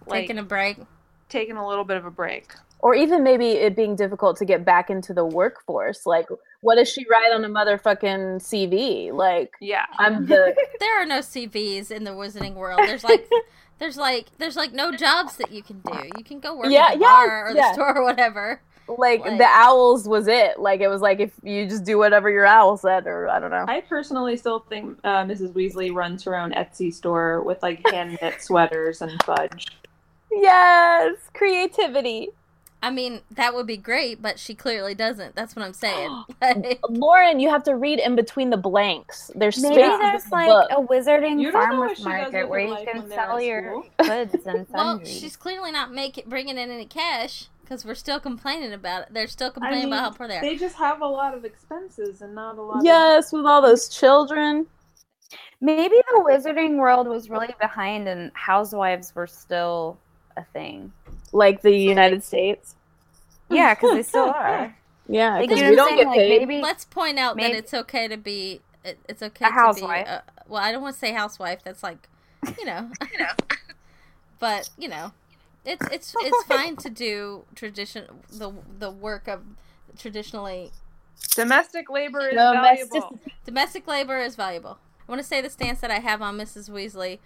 [0.07, 0.77] like Taking a break.
[1.29, 2.53] taking a little bit of a break.
[2.79, 6.27] or even maybe it being difficult to get back into the workforce like
[6.61, 9.85] what does she write on a motherfucking cv like Yeah.
[9.99, 12.79] i'm the There are no CVs in the wizarding world.
[12.85, 13.27] There's like,
[13.79, 16.09] there's like, there's like no jobs that you can do.
[16.17, 18.61] You can go work Yeah, at the yeah, bar or the store or whatever.
[18.87, 22.29] like, Like- the OWLs was it like it was like if you just do whatever
[22.31, 25.53] your OWL said or i don't know I personally still think uh, Mrs.
[25.53, 29.67] Weasley runs her own Etsy store with like hand knit sweaters and fudge.
[30.31, 32.29] yes creativity
[32.81, 35.35] I mean, that would be great, but she clearly doesn't.
[35.35, 36.23] That's what I'm saying.
[36.41, 40.23] Like, lauren you have to read in between the blanks there's Maybe spaces in there's
[40.23, 40.69] the like book.
[40.71, 44.67] a wizarding You don't know what farmers market where you can sell your goods and
[44.69, 45.19] well, sundries.
[45.19, 49.07] she's clearly not making bringing in any cash because we're still complaining about it.
[49.11, 50.41] They're still complaining mean, about how poor they are.
[50.41, 52.83] They just have a lot of expenses and not a lot.
[52.83, 54.65] yes with all those children
[55.61, 59.99] Maybe the wizarding world was really behind and housewives were still
[60.35, 60.91] a thing.
[61.31, 62.75] Like the united states
[63.49, 64.75] Yeah, because they still are.
[65.09, 65.97] Yeah, because you know we don't saying?
[65.99, 66.39] get Like, paid.
[66.47, 68.61] maybe Let's point out that it's okay to be.
[68.85, 70.05] It, it's okay A to housewife.
[70.05, 70.09] be.
[70.09, 71.59] Uh, well, I don't want to say housewife.
[71.65, 72.07] That's like,
[72.57, 73.33] you know, you know.
[74.39, 75.11] But you know,
[75.65, 79.41] it's it's it's fine to do tradition the the work of
[79.97, 80.71] traditionally
[81.35, 83.19] Domestic labor is Domestic- valuable.
[83.45, 84.77] domestic labor is valuable.
[85.07, 86.69] I want to say the stance that I have on Mrs.
[86.69, 87.19] Weasley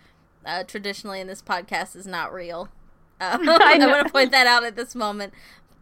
[0.46, 2.70] uh, traditionally in this podcast is not real.
[3.22, 3.88] Uh, I, know.
[3.90, 5.34] want to point that out at this moment.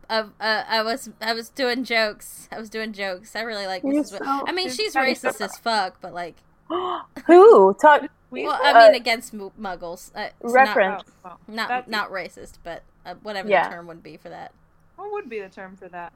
[0.09, 2.47] Uh, uh, I was I was doing jokes.
[2.51, 3.35] I was doing jokes.
[3.35, 4.19] I really like You're Mrs.
[4.19, 6.35] So- I mean, you're she's so- racist as fuck, but like,
[7.25, 8.03] Who talk?
[8.29, 10.11] We- well, I mean, against Muggles.
[10.15, 11.03] Uh, it's Reference.
[11.25, 13.67] Oh, well, Not not, not racist, but uh, whatever Yeah.
[13.69, 14.51] the term would be for that.
[14.95, 16.13] What would be the term for that?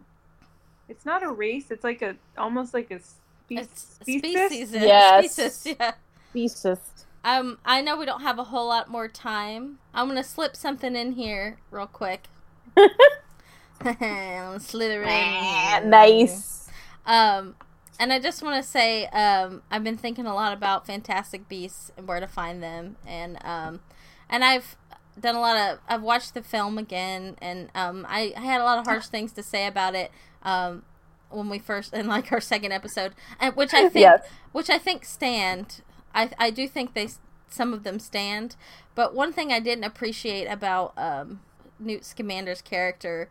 [0.88, 1.72] It's not a race.
[1.72, 3.16] It's like a almost like a spe-
[3.52, 4.22] It's species.
[4.50, 4.72] species.
[4.74, 5.34] Yes.
[5.34, 5.94] Species, yeah.
[6.32, 7.06] Speciest.
[7.28, 9.80] Um, I know we don't have a whole lot more time.
[9.94, 12.28] I'm gonna slip something in here real quick.
[13.82, 15.08] I'm slithering.
[15.90, 16.70] nice.
[17.06, 17.56] Um,
[18.00, 21.92] and I just want to say, um, I've been thinking a lot about Fantastic Beasts
[21.98, 23.82] and where to find them, and um,
[24.30, 24.76] and I've
[25.20, 25.80] done a lot of.
[25.88, 29.32] I've watched the film again, and um, I, I had a lot of harsh things
[29.34, 30.12] to say about it.
[30.44, 30.84] Um,
[31.30, 34.28] when we first in like our second episode, and which I think, Yes.
[34.54, 35.82] which I think stand.
[36.18, 37.10] I I do think they
[37.50, 38.56] some of them stand,
[38.96, 41.40] but one thing I didn't appreciate about um,
[41.80, 43.30] Newt Scamander's character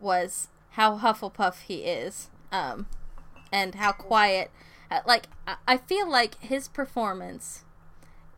[0.00, 2.86] was how Hufflepuff he is, um,
[3.52, 4.50] and how quiet.
[4.90, 7.64] uh, Like I- I feel like his performance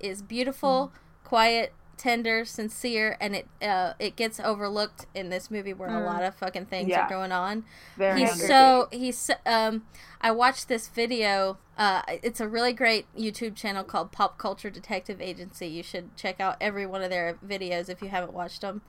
[0.00, 0.92] is beautiful,
[1.24, 6.07] quiet, tender, sincere, and it uh, it gets overlooked in this movie where a Mm.
[6.07, 7.05] lot of fucking things Yeah.
[7.05, 7.64] are going on.
[7.96, 9.86] Very He's so he's so- um.
[10.22, 11.59] I watched this video.
[11.78, 15.66] Uh, it's a really great YouTube channel called Pop Culture Detective Agency.
[15.66, 18.82] You should check out every one of their videos if you haven't watched them,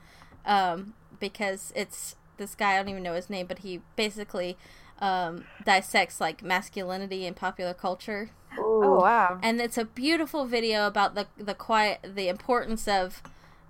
[0.45, 2.74] um, because it's this guy.
[2.74, 4.57] I don't even know his name, but he basically
[4.99, 9.39] um, dissects like masculinity in popular culture Oh wow.
[9.41, 13.22] and it's a beautiful video about the the quiet the importance of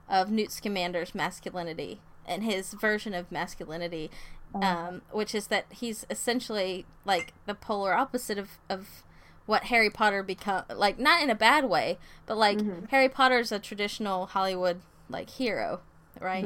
[0.09, 4.09] of Newt Scamander's masculinity and his version of masculinity
[4.53, 9.03] um, which is that he's essentially like the polar opposite of, of
[9.45, 12.59] what Harry Potter become like not in a bad way but like
[12.89, 15.79] Harry Potter's a traditional Hollywood like hero
[16.19, 16.45] right?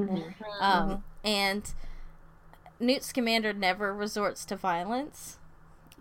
[0.60, 1.74] Um, and
[2.80, 5.38] Newt Scamander never resorts to violence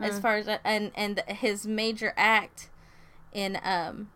[0.00, 2.68] as far as and and his major act
[3.32, 4.10] in um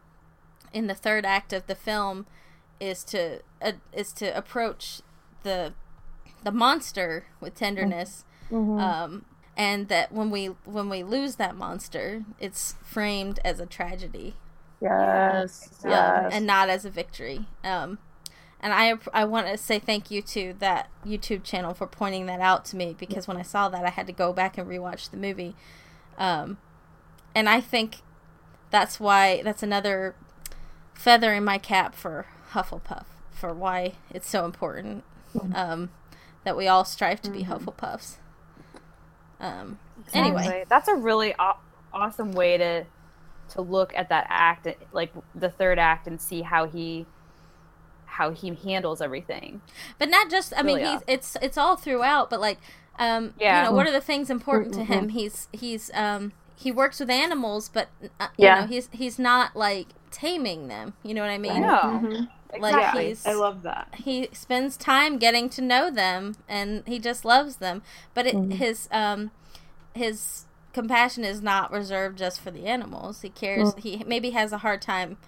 [0.73, 2.27] in the third act of the film
[2.81, 5.01] is to uh, is to approach
[5.43, 5.73] the
[6.45, 8.25] the monster with tenderness
[8.79, 9.25] um
[9.57, 14.35] and that when we when we lose that monster it's framed as a tragedy
[14.81, 15.71] Yes.
[15.85, 16.33] um, Yes.
[16.33, 17.47] and not as a victory.
[17.65, 17.99] Um,
[18.61, 22.41] and I I want to say thank you to that YouTube channel for pointing that
[22.41, 25.11] out to me because when I saw that I had to go back and rewatch
[25.11, 25.55] the movie,
[26.19, 26.59] um,
[27.35, 27.99] and I think
[28.71, 30.15] that's why that's another
[30.95, 35.05] feather in my cap for Hufflepuff for why it's so important
[35.55, 35.91] um,
[36.45, 38.17] that we all strive to be Hufflepuffs.
[39.41, 39.79] Um,
[40.13, 41.61] anyway, that's a really aw-
[41.93, 42.85] awesome way to
[43.51, 47.07] to look at that act, like the third act, and see how he
[48.19, 49.61] how he handles everything.
[49.99, 50.53] But not just.
[50.57, 52.29] I mean, he's it's it's all throughout.
[52.31, 52.59] But like,
[52.99, 53.59] um, Yeah.
[53.63, 55.09] you know, what are the things important to him?
[55.11, 57.89] He's he's um he works with animals, but
[58.21, 58.57] uh, Yeah.
[58.57, 60.95] you know, he's he's not like taming them.
[61.03, 61.63] You know what I mean?
[61.63, 62.29] No, Mhm.
[62.61, 63.89] Like Yeah, he's I love that.
[63.95, 67.83] he spends time getting to know them, and he just loves them.
[68.15, 69.31] But it, his um
[69.95, 73.21] his compassion is not reserved just for the animals.
[73.23, 73.75] He cares.
[73.79, 75.19] He maybe has a hard time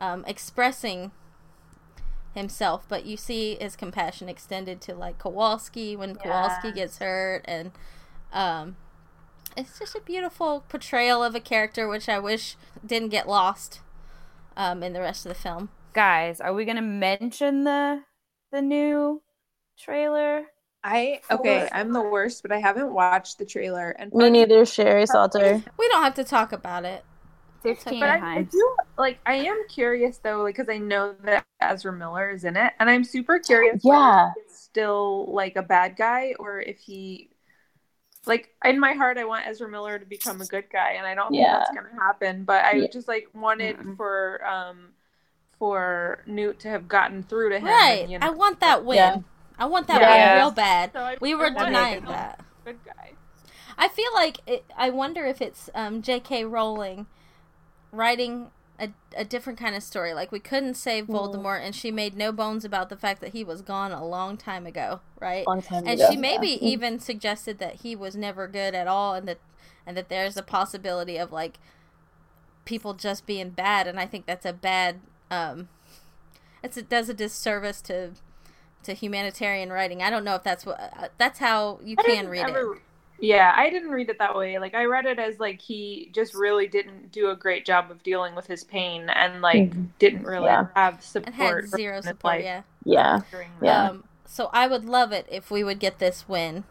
[0.00, 1.10] um, expressing
[2.38, 7.72] himself, but you see his compassion extended to like Kowalski when Kowalski gets hurt, and
[8.32, 8.76] um,
[9.56, 13.80] it's just a beautiful portrayal of a character, which I wish didn't get lost
[14.56, 15.68] um, in the rest of the film.
[15.92, 18.02] guys, are we gonna mention the
[18.52, 19.20] the new
[19.78, 20.46] trailer?
[20.84, 21.68] I okay.
[21.72, 23.90] I'm the worst, but I haven't watched the trailer.
[23.90, 25.62] And Me neither, Sherry Salter.
[25.78, 27.04] We don't have to talk about it.
[27.62, 29.18] Fifteen But I, I do like.
[29.26, 32.88] I am curious though, like because I know that Ezra Miller is in it, and
[32.88, 33.82] I'm super curious.
[33.84, 34.32] Yeah.
[34.36, 37.30] he's still like a bad guy, or if he,
[38.26, 41.14] like, in my heart, I want Ezra Miller to become a good guy, and I
[41.14, 41.64] don't Yeah.
[41.64, 42.44] think that's gonna happen.
[42.44, 42.86] But I Yeah.
[42.92, 43.96] just like wanted Mm-mm.
[43.96, 44.94] for um
[45.58, 47.66] for Newt to have gotten through to him.
[47.66, 48.02] Right.
[48.02, 48.96] And, you know, I want that win.
[48.96, 49.16] Yeah.
[49.58, 50.34] I want that Yeah.
[50.34, 50.92] win real bad.
[50.92, 52.40] So We were denied that.
[52.64, 53.12] Good guy.
[53.76, 56.44] I feel like it, I wonder if it's um, J.K.
[56.44, 57.06] Rowling
[57.92, 60.14] writing a, a different kind of story.
[60.14, 63.42] Like we couldn't save Voldemort, and she made no bones about the fact that he
[63.42, 65.46] was gone a long time ago, right?
[65.46, 66.68] Long time and ago, she maybe yeah.
[66.68, 69.38] even suggested that he was never good at all, and that
[69.86, 71.58] and that there's a possibility of like
[72.64, 73.86] people just being bad.
[73.86, 75.00] And I think that's a bad.
[75.30, 75.68] Um,
[76.62, 78.12] it's it does a disservice to
[78.84, 80.02] to humanitarian writing.
[80.02, 82.78] I don't know if that's what uh, that's how you I can read it.
[83.18, 84.58] Ever- Yeah, I didn't read it that way.
[84.58, 88.02] Like I read it as like he just really didn't do a great job of
[88.02, 89.88] dealing with his pain and like Mhm.
[89.98, 90.66] didn't really Yeah.
[90.76, 91.28] have support.
[91.28, 92.34] It had zero support.
[92.36, 92.62] life Yeah.
[92.84, 93.20] Yeah.
[93.62, 93.84] Yeah.
[93.90, 96.64] Um, so I would love it if we would get this win.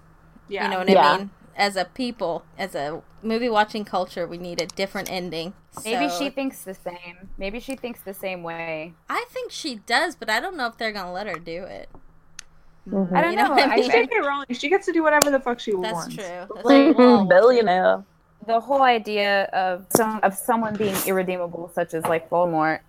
[0.48, 0.64] yeah.
[0.66, 1.12] You know what Yeah.
[1.14, 1.30] I mean?
[1.58, 5.54] As a people, as a movie watching culture, we need a different ending.
[5.84, 7.30] Maybe So- she thinks the same.
[7.38, 8.93] Maybe she thinks the same way.
[9.10, 11.89] I think she does, but I don't know if they're gonna let her do it.
[12.88, 13.14] Mhm.
[13.16, 13.54] I don't You know know.
[13.56, 13.84] I I mean?
[13.86, 14.46] She think get it wrong.
[14.52, 16.16] She gets to do whatever the fuck she That's wants.
[16.16, 16.24] true.
[16.24, 16.94] That's true.
[16.98, 17.30] We'll all watch it.
[17.30, 18.04] Billionaire.
[18.46, 22.80] the whole idea of some of someone being irredeemable, such as like Voldemort,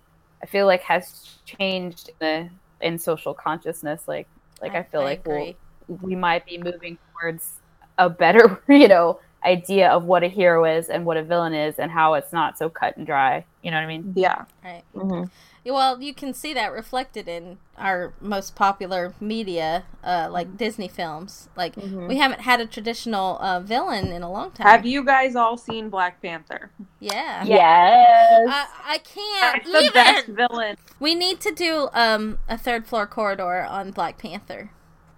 [0.41, 2.49] I feel like has changed in, the,
[2.85, 4.07] in social consciousness.
[4.07, 4.27] Like,
[4.61, 5.53] like I, feel like we'll,
[6.01, 7.59] we might be moving towards
[7.97, 11.77] a better, you know, idea of what a hero is and what a villain is,
[11.79, 13.43] and how it's not so cut and dry.
[13.61, 14.13] You know what I mean?
[14.15, 14.45] Yeah.
[14.63, 14.83] Right.
[14.93, 15.23] hmm
[15.69, 21.49] Well, you can see that reflected in our most popular media, uh, like Disney films.
[21.55, 22.07] Like Mhm.
[22.07, 24.67] we haven't had a traditional uh, villain in a long time.
[24.67, 26.71] Have you guys all seen Black Panther?
[26.99, 27.43] Yeah.
[27.45, 28.47] Yes.
[28.49, 30.35] I, I can't That's the best even.
[30.35, 30.77] villain.
[30.99, 34.71] We need to do um a third floor corridor on Black Panther.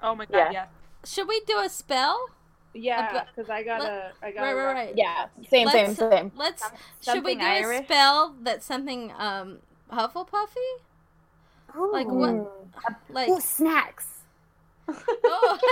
[0.03, 0.51] Oh my god, Yeah.
[0.51, 0.65] yeah.
[1.05, 2.27] Should we do a spell?
[2.73, 4.45] Yeah, because I gotta, I gotta.
[4.45, 4.93] Right, right, right.
[4.95, 5.25] yeah.
[5.49, 6.31] Same, same, Let's- same.
[6.35, 6.61] Let's.
[7.01, 7.81] Some- should we do Irish?
[7.81, 9.59] a spell that something um
[9.91, 10.79] Hufflepuffy?
[11.91, 12.51] Like what?
[13.09, 14.07] Like Ooh, snacks.
[14.89, 15.59] oh.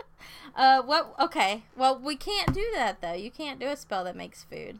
[0.56, 1.14] uh, what?
[1.20, 1.62] Okay.
[1.76, 3.12] Well, we can't do that though.
[3.14, 4.78] You can't do a spell that makes food.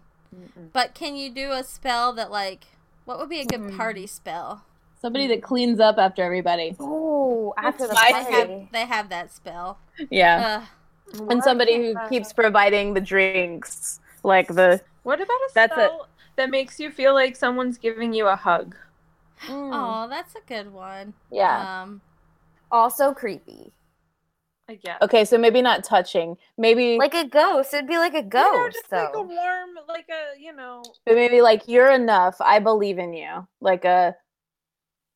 [0.73, 2.65] But can you do a spell that like?
[3.05, 3.77] What would be a good Hmm.
[3.77, 4.63] party spell?
[5.01, 6.77] Somebody that cleans up after everybody.
[6.79, 8.69] Oh, after the my They have, party.
[8.73, 9.79] they have that spell.
[10.11, 10.65] Yeah.
[11.15, 13.99] Uh, and somebody who keeps providing the drinks.
[14.23, 14.81] Like the.
[15.03, 16.09] What about a That's spell
[16.43, 18.75] that makes you feel like someone's giving you a hug?
[19.49, 21.15] oh, that's a good one.
[21.31, 21.83] Yeah.
[21.83, 22.01] Um,
[22.73, 23.73] Also creepy.
[24.69, 24.99] I guess.
[25.03, 26.37] Okay, so maybe not touching.
[26.59, 27.73] Maybe Like a ghost.
[27.75, 28.97] It'd be like a You know, ghost, just though.
[29.05, 30.83] like a warm, like a you know.
[31.07, 32.37] but maybe like you're enough.
[32.41, 33.47] I believe in you.
[33.61, 34.17] Like a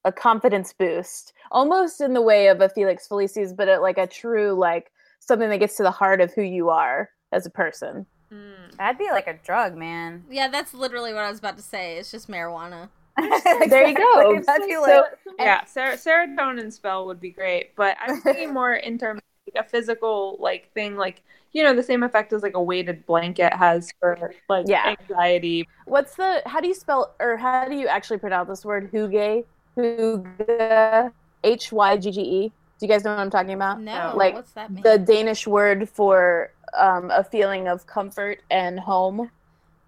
[0.04, 1.32] a confidence boost.
[1.50, 5.48] Almost in the way of a Felix Felicis, but at like a true like something
[5.50, 8.06] that gets to the heart of who you are as a person.
[8.32, 8.76] Mm.
[8.76, 10.24] That'd be like a drug, man.
[10.30, 11.96] yeah, that's literally what I was about to say.
[11.98, 12.88] It's just marijuana.
[13.68, 14.30] There you go.
[14.32, 14.42] Exactly.
[14.44, 15.04] That'd be So-
[15.38, 19.64] Yeah, ser- serotonin spell would be great, but I'm thinking more in terms of like
[19.64, 21.22] a physical like thing, like
[21.52, 24.94] you know, the same effect as like a weighted blanket has for like Yeah.
[25.00, 25.66] anxiety.
[25.86, 29.44] What's the how do you spell or how do you actually pronounce this word hygge?
[29.76, 31.12] Hygge
[31.44, 32.52] H Y G G E.
[32.78, 33.80] Do you guys know what I'm talking about?
[33.80, 34.82] No, Like, what's that mean?
[34.82, 39.30] The Danish word for um, a feeling of comfort and home.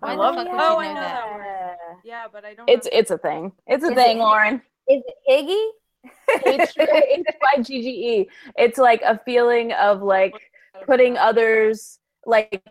[0.00, 0.52] Why I love fuck it.
[0.54, 1.24] Oh, I know know that?
[1.26, 1.76] that word.
[2.04, 2.68] Yeah, but I don't.
[2.68, 2.90] It's know.
[2.98, 3.52] it's a thing.
[3.66, 4.62] It's a Is thing, it- Lauren.
[4.88, 5.68] Is it Iggy?
[6.46, 7.88] H Y G G
[8.20, 8.28] E.
[8.56, 10.32] It's like a feeling of like
[10.86, 12.62] putting others like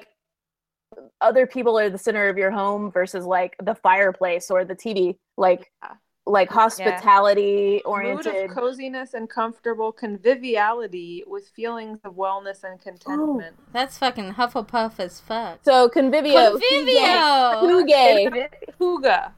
[1.22, 5.18] other people are the center of your home versus like the fireplace or the TV.
[5.36, 5.94] Like Yeah.
[6.28, 8.34] Like hospitality mood oriented.
[8.34, 13.56] Mood of coziness and comfortable conviviality with feelings of wellness and contentment.
[13.72, 15.60] That's fucking Hufflepuff as fuck.
[15.64, 16.60] So convivio.
[16.60, 17.62] Convivio.
[17.62, 18.50] Huge.
[18.80, 19.32] Huga.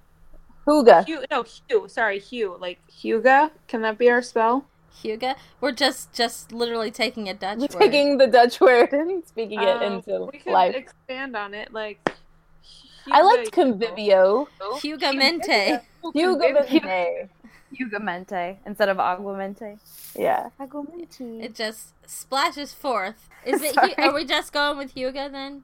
[0.67, 1.05] Huga.
[1.05, 1.87] Hugh, no, Hugh.
[1.87, 2.57] Sorry, Hugh.
[2.59, 3.51] Like Huga.
[3.67, 4.65] Can that be our spell?
[5.03, 5.35] Huga.
[5.61, 7.79] We're just just literally taking a Dutch We're word.
[7.79, 10.75] taking the Dutch word and speaking it Um, into we could life.
[10.75, 11.71] expand on it.
[11.71, 12.11] Like
[13.11, 14.47] I liked Huga, convivio.
[14.81, 15.81] Hugamente.
[16.03, 17.29] Huga.
[17.71, 19.77] Hugamente instead of Aguamenti.
[20.17, 20.49] Yeah.
[20.59, 21.43] Aguamenti.
[21.43, 23.29] It just splashes forth.
[23.45, 23.75] Is it?
[23.79, 25.63] Hu- Are we just going with Huga then?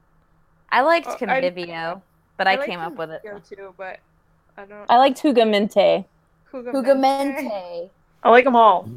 [0.70, 2.02] I liked Oh, I- Convivio,
[2.36, 3.22] but I, like came up with it.
[3.24, 3.98] Hugo too, but
[4.56, 4.86] I don't.
[4.88, 6.04] I liked Hugamente.
[6.52, 6.72] Hugamente.
[6.72, 7.90] Hugamente.
[8.22, 8.88] I like them all.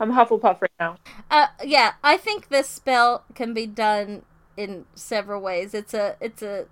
[0.00, 0.96] I'm Hufflepuff right now.
[1.30, 4.22] Uh, yeah, I think this spell can be done
[4.56, 5.74] in several ways.
[5.74, 6.66] It's a, it's a.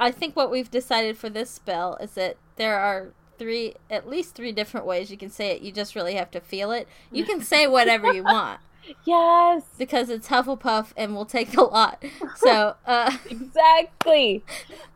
[0.00, 4.34] I think what we've decided for this spell is that there are three, at least
[4.34, 5.62] three different ways you can say it.
[5.62, 6.88] You just really have to feel it.
[7.12, 8.60] You can say whatever you want
[9.04, 9.64] Yes.
[9.76, 12.02] because it's Hufflepuff and we'll take the lot.
[12.36, 14.42] So, uh, Exactly.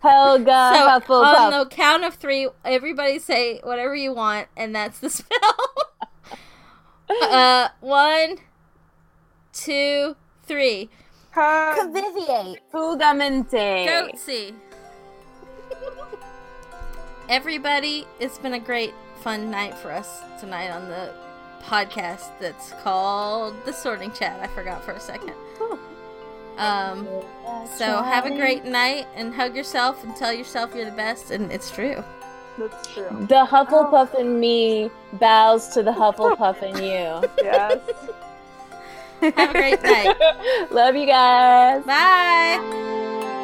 [0.01, 1.37] Helga so Hufflepuff.
[1.37, 5.57] on the count of three, everybody say whatever you want, and that's the spell.
[7.23, 8.39] uh, one,
[9.53, 10.89] two, three.
[11.33, 11.77] Hug.
[11.77, 12.61] Conviviate.
[12.73, 13.87] Fugamente.
[13.87, 14.55] Goatsy.
[17.33, 18.07] Everybody.
[18.21, 21.15] It's been a great, fun night for us tonight on the
[21.63, 24.39] podcast that's called The Sorting Chat.
[24.43, 25.33] I forgot for a second.
[26.59, 27.09] Um,
[27.75, 31.51] so have a great night and hug yourself and tell yourself you're the best, and
[31.51, 32.05] it's true.
[32.59, 33.09] That's true.
[33.31, 37.31] The Hufflepuff in me bows to the Hufflepuff in you.
[37.43, 37.81] Yes.
[39.23, 40.17] Have a great night.
[40.71, 41.83] Love you guys.
[41.85, 43.39] Bye.